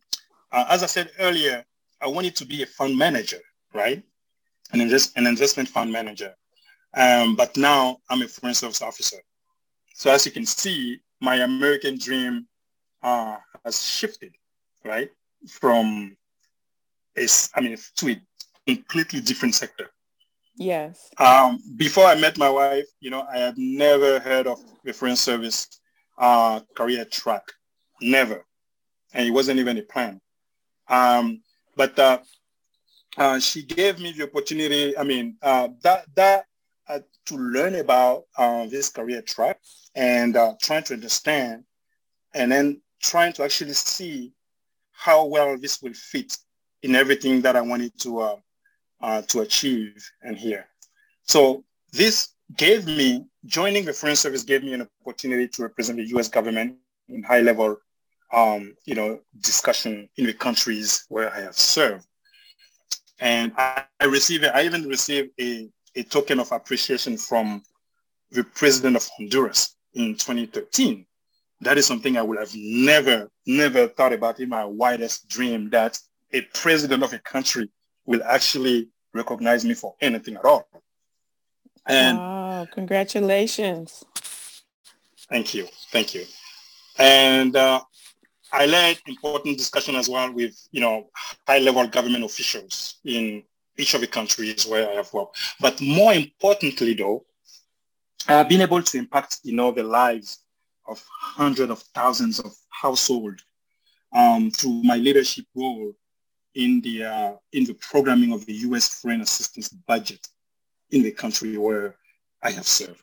uh, 0.51 0.65
as 0.69 0.83
I 0.83 0.87
said 0.87 1.11
earlier, 1.19 1.65
I 2.01 2.07
wanted 2.07 2.35
to 2.37 2.45
be 2.45 2.63
a 2.63 2.65
fund 2.65 2.97
manager, 2.97 3.39
right? 3.73 4.03
An, 4.73 4.81
invest, 4.81 5.17
an 5.17 5.27
investment 5.27 5.69
fund 5.69 5.91
manager. 5.91 6.33
Um, 6.93 7.35
but 7.35 7.55
now 7.55 7.97
I'm 8.09 8.21
a 8.21 8.27
foreign 8.27 8.55
service 8.55 8.81
officer. 8.81 9.17
So 9.93 10.11
as 10.11 10.25
you 10.25 10.31
can 10.31 10.45
see, 10.45 10.99
my 11.19 11.35
American 11.37 11.97
dream 11.97 12.47
uh, 13.03 13.37
has 13.63 13.81
shifted, 13.81 14.33
right? 14.83 15.09
From 15.47 16.15
a, 17.17 17.27
I 17.55 17.61
mean, 17.61 17.77
to 17.97 18.09
a 18.09 18.21
completely 18.65 19.21
different 19.21 19.55
sector. 19.55 19.91
Yes. 20.55 21.09
Um, 21.17 21.59
before 21.77 22.05
I 22.05 22.15
met 22.19 22.37
my 22.37 22.49
wife, 22.49 22.85
you 22.99 23.09
know, 23.09 23.25
I 23.31 23.37
had 23.37 23.57
never 23.57 24.19
heard 24.19 24.47
of 24.47 24.59
Foreign 24.93 25.15
Service 25.15 25.67
uh, 26.17 26.59
career 26.75 27.05
track, 27.05 27.43
never, 28.01 28.45
and 29.13 29.27
it 29.27 29.31
wasn't 29.31 29.59
even 29.59 29.77
a 29.77 29.81
plan. 29.83 30.19
Um, 30.87 31.41
but 31.75 31.97
uh, 31.97 32.19
uh, 33.17 33.39
she 33.39 33.63
gave 33.63 33.99
me 33.99 34.11
the 34.11 34.23
opportunity. 34.23 34.97
I 34.97 35.03
mean, 35.03 35.37
uh, 35.41 35.69
that 35.83 36.05
that 36.15 36.45
uh, 36.87 36.99
to 37.25 37.37
learn 37.37 37.75
about 37.75 38.25
uh, 38.37 38.65
this 38.67 38.89
career 38.89 39.21
track 39.21 39.59
and 39.95 40.37
trying 40.61 40.83
to 40.83 40.93
understand, 40.93 41.63
and 42.33 42.51
then 42.51 42.81
trying 43.01 43.33
to 43.33 43.43
actually 43.43 43.73
see 43.73 44.33
how 44.91 45.25
well 45.25 45.57
this 45.57 45.81
will 45.81 45.93
fit 45.93 46.37
in 46.83 46.95
everything 46.95 47.41
that 47.41 47.55
I 47.55 47.61
wanted 47.61 47.97
to 48.01 48.19
uh, 48.19 48.35
uh, 49.01 49.21
to 49.23 49.41
achieve 49.41 50.09
and 50.21 50.37
here. 50.37 50.67
So 51.23 51.63
this 51.91 52.33
gave 52.55 52.85
me, 52.85 53.25
joining 53.45 53.85
the 53.85 53.93
Foreign 53.93 54.15
Service 54.15 54.43
gave 54.43 54.63
me 54.63 54.73
an 54.73 54.87
opportunity 55.03 55.47
to 55.47 55.63
represent 55.63 55.97
the 55.97 56.05
U.S. 56.09 56.27
government 56.27 56.77
in 57.09 57.23
high 57.23 57.41
level, 57.41 57.77
um, 58.33 58.73
you 58.85 58.95
know, 58.95 59.19
discussion 59.39 60.09
in 60.17 60.25
the 60.25 60.33
countries 60.33 61.05
where 61.09 61.31
I 61.33 61.41
have 61.41 61.55
served. 61.57 62.05
And 63.19 63.51
I, 63.57 63.83
I 63.99 64.05
received, 64.05 64.45
I 64.45 64.63
even 64.63 64.87
received 64.87 65.31
a, 65.39 65.69
a 65.95 66.03
token 66.03 66.39
of 66.39 66.51
appreciation 66.51 67.17
from 67.17 67.61
the 68.31 68.43
president 68.43 68.95
of 68.95 69.07
Honduras 69.17 69.75
in 69.93 70.15
2013 70.15 71.05
that 71.61 71.77
is 71.77 71.85
something 71.85 72.17
I 72.17 72.21
would 72.21 72.39
have 72.39 72.51
never, 72.55 73.29
never 73.45 73.87
thought 73.87 74.13
about 74.13 74.39
in 74.39 74.49
my 74.49 74.65
wildest 74.65 75.29
dream 75.29 75.69
that 75.69 75.97
a 76.33 76.41
president 76.53 77.03
of 77.03 77.13
a 77.13 77.19
country 77.19 77.69
will 78.05 78.23
actually 78.23 78.89
recognize 79.13 79.63
me 79.63 79.75
for 79.75 79.95
anything 80.01 80.35
at 80.35 80.45
all. 80.45 80.67
And 81.85 82.17
wow, 82.17 82.67
congratulations. 82.71 84.03
Thank 85.29 85.53
you. 85.53 85.67
Thank 85.91 86.15
you. 86.15 86.25
And 86.97 87.55
uh, 87.55 87.81
I 88.53 88.65
led 88.65 88.99
important 89.07 89.57
discussion 89.57 89.95
as 89.95 90.09
well 90.09 90.31
with, 90.31 90.55
you 90.71 90.81
know, 90.81 91.09
high-level 91.47 91.87
government 91.87 92.23
officials 92.23 92.99
in 93.05 93.43
each 93.77 93.93
of 93.93 94.01
the 94.01 94.07
countries 94.07 94.67
where 94.67 94.89
I 94.89 94.93
have 94.93 95.13
worked. 95.13 95.37
But 95.59 95.79
more 95.81 96.13
importantly, 96.13 96.93
though, 96.93 97.25
I've 98.27 98.49
been 98.49 98.61
able 98.61 98.83
to 98.83 98.97
impact, 98.97 99.39
you 99.43 99.55
know, 99.55 99.71
the 99.71 99.83
lives 99.83 100.39
of 100.87 101.03
hundreds 101.09 101.71
of 101.71 101.79
thousands 101.95 102.39
of 102.39 102.53
households 102.69 103.43
um, 104.13 104.51
through 104.51 104.83
my 104.83 104.97
leadership 104.97 105.45
role 105.55 105.93
in 106.53 106.81
the 106.81 107.05
uh, 107.05 107.33
in 107.53 107.63
the 107.63 107.73
programming 107.75 108.33
of 108.33 108.45
the 108.45 108.53
U.S. 108.67 108.99
foreign 109.01 109.21
assistance 109.21 109.69
budget 109.69 110.27
in 110.89 111.01
the 111.01 111.11
country 111.11 111.57
where 111.57 111.95
I 112.43 112.51
have 112.51 112.67
served. 112.67 113.01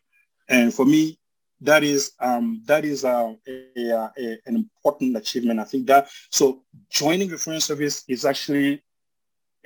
And 0.48 0.72
for 0.72 0.84
me, 0.84 1.18
that 1.60 1.82
is 1.82 2.12
um, 2.20 2.62
that 2.66 2.84
is 2.84 3.04
uh, 3.04 3.34
a, 3.46 3.64
a, 3.76 4.12
a, 4.18 4.38
an 4.46 4.56
important 4.56 5.16
achievement. 5.16 5.60
I 5.60 5.64
think 5.64 5.86
that 5.86 6.08
so 6.30 6.62
joining 6.90 7.28
the 7.28 7.38
foreign 7.38 7.60
service 7.60 8.04
is 8.08 8.24
actually 8.24 8.82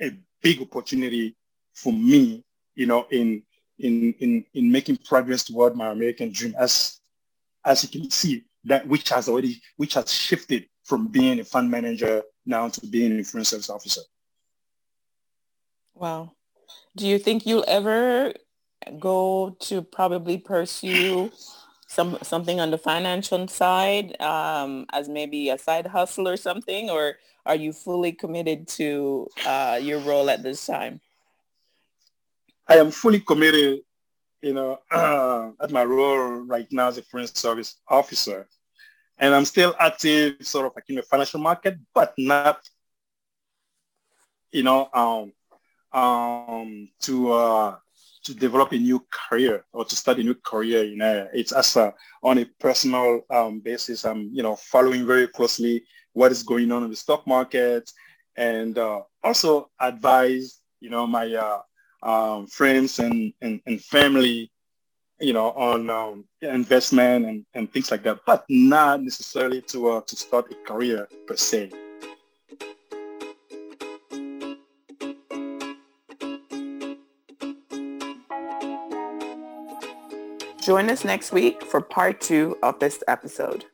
a 0.01 0.11
big 0.41 0.61
opportunity 0.61 1.35
for 1.73 1.93
me, 1.93 2.43
you 2.75 2.85
know, 2.85 3.05
in 3.11 3.43
in 3.79 4.13
in 4.19 4.45
in 4.53 4.71
making 4.71 4.97
progress 4.97 5.43
toward 5.43 5.75
my 5.75 5.91
American 5.91 6.31
dream 6.31 6.55
as 6.57 6.99
as 7.65 7.83
you 7.83 8.01
can 8.01 8.09
see, 8.09 8.43
that 8.65 8.87
which 8.87 9.09
has 9.09 9.29
already, 9.29 9.61
which 9.77 9.93
has 9.93 10.11
shifted 10.11 10.65
from 10.83 11.07
being 11.07 11.39
a 11.39 11.43
fund 11.43 11.71
manager 11.71 12.21
now 12.45 12.67
to 12.67 12.85
being 12.87 13.11
an 13.11 13.23
foreign 13.23 13.45
service 13.45 13.69
officer. 13.69 14.01
Wow. 15.95 16.33
Do 16.95 17.07
you 17.07 17.19
think 17.19 17.45
you'll 17.45 17.65
ever 17.67 18.33
go 18.99 19.55
to 19.61 19.81
probably 19.81 20.37
pursue 20.37 21.31
some 21.93 22.17
something 22.23 22.59
on 22.59 22.71
the 22.71 22.77
financial 22.77 23.47
side 23.47 24.19
um, 24.21 24.85
as 24.91 25.07
maybe 25.07 25.49
a 25.49 25.57
side 25.57 25.87
hustle 25.87 26.27
or 26.27 26.37
something, 26.37 26.89
or 26.89 27.15
are 27.45 27.55
you 27.55 27.71
fully 27.73 28.11
committed 28.11 28.67
to 28.79 29.27
uh, 29.45 29.79
your 29.81 29.99
role 29.99 30.29
at 30.29 30.41
this 30.43 30.65
time? 30.65 30.99
I 32.67 32.77
am 32.77 32.91
fully 32.91 33.19
committed 33.19 33.81
you 34.43 34.53
know, 34.53 34.79
uh, 34.91 35.51
at 35.61 35.71
my 35.71 35.83
role 35.83 36.43
right 36.45 36.67
now 36.71 36.89
as 36.89 36.97
a 36.99 37.01
foreign 37.01 37.27
service 37.27 37.77
officer. 37.87 38.47
And 39.17 39.33
I'm 39.33 39.45
still 39.45 39.73
active 39.79 40.35
sort 40.41 40.67
of 40.67 40.73
like 40.75 40.85
in 40.89 40.95
the 40.95 41.01
financial 41.01 41.39
market, 41.39 41.77
but 41.93 42.13
not, 42.17 42.59
you 44.51 44.63
know, 44.63 44.89
um, 44.93 45.33
um, 45.99 46.89
to, 47.01 47.31
uh, 47.31 47.75
to 48.23 48.33
develop 48.33 48.71
a 48.71 48.77
new 48.77 49.05
career 49.11 49.65
or 49.73 49.85
to 49.85 49.95
start 49.95 50.19
a 50.19 50.23
new 50.23 50.35
career. 50.35 50.83
You 50.83 50.97
know, 50.97 51.27
it's 51.33 51.51
as 51.51 51.75
a, 51.75 51.93
on 52.21 52.37
a 52.37 52.45
personal 52.59 53.21
um, 53.29 53.59
basis. 53.59 54.05
I'm, 54.05 54.29
you 54.33 54.43
know, 54.43 54.55
following 54.55 55.05
very 55.05 55.27
closely 55.27 55.83
what 56.13 56.31
is 56.31 56.43
going 56.43 56.71
on 56.71 56.83
in 56.83 56.89
the 56.89 56.95
stock 56.95 57.25
market 57.27 57.89
and 58.35 58.77
uh, 58.77 59.01
also 59.23 59.69
advise, 59.79 60.59
you 60.79 60.89
know, 60.89 61.05
my 61.05 61.33
uh, 61.33 61.61
um, 62.03 62.47
friends 62.47 62.99
and, 62.99 63.33
and, 63.41 63.61
and 63.65 63.81
family, 63.83 64.51
you 65.19 65.33
know, 65.33 65.51
on 65.51 65.89
um, 65.89 66.25
investment 66.41 67.25
and, 67.25 67.45
and 67.53 67.71
things 67.71 67.91
like 67.91 68.03
that, 68.03 68.19
but 68.25 68.45
not 68.49 69.01
necessarily 69.01 69.61
to, 69.61 69.89
uh, 69.89 70.01
to 70.01 70.15
start 70.15 70.51
a 70.51 70.55
career 70.67 71.07
per 71.27 71.35
se. 71.35 71.71
Join 80.63 80.89
us 80.89 81.03
next 81.03 81.33
week 81.33 81.61
for 81.61 81.81
part 81.81 82.21
two 82.21 82.57
of 82.63 82.79
this 82.79 83.03
episode. 83.05 83.65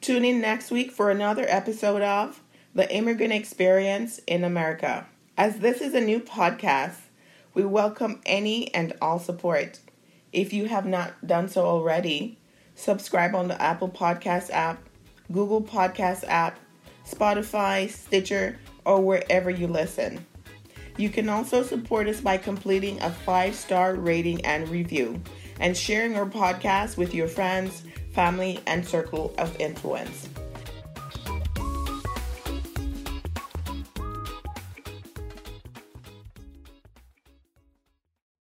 Tune 0.00 0.24
in 0.24 0.40
next 0.40 0.70
week 0.70 0.90
for 0.90 1.10
another 1.10 1.44
episode 1.46 2.00
of 2.00 2.40
The 2.74 2.90
Immigrant 2.90 3.34
Experience 3.34 4.18
in 4.26 4.44
America. 4.44 5.06
As 5.36 5.58
this 5.58 5.82
is 5.82 5.92
a 5.92 6.00
new 6.00 6.20
podcast, 6.20 6.96
we 7.52 7.66
welcome 7.66 8.22
any 8.24 8.74
and 8.74 8.94
all 9.02 9.18
support. 9.18 9.80
If 10.32 10.54
you 10.54 10.68
have 10.68 10.86
not 10.86 11.26
done 11.26 11.50
so 11.50 11.66
already, 11.66 12.39
subscribe 12.80 13.34
on 13.34 13.48
the 13.48 13.60
Apple 13.60 13.88
Podcast 13.88 14.50
app, 14.50 14.82
Google 15.32 15.62
Podcast 15.62 16.24
app, 16.26 16.58
Spotify, 17.06 17.88
Stitcher, 17.90 18.58
or 18.84 19.00
wherever 19.00 19.50
you 19.50 19.66
listen. 19.66 20.24
You 20.96 21.10
can 21.10 21.28
also 21.28 21.62
support 21.62 22.08
us 22.08 22.20
by 22.20 22.36
completing 22.36 23.00
a 23.00 23.10
five 23.10 23.54
star 23.54 23.94
rating 23.94 24.44
and 24.44 24.68
review 24.68 25.20
and 25.60 25.76
sharing 25.76 26.16
our 26.16 26.26
podcast 26.26 26.96
with 26.96 27.14
your 27.14 27.28
friends 27.28 27.82
family, 28.12 28.60
and 28.66 28.86
circle 28.86 29.34
of 29.38 29.58
influence. 29.60 30.28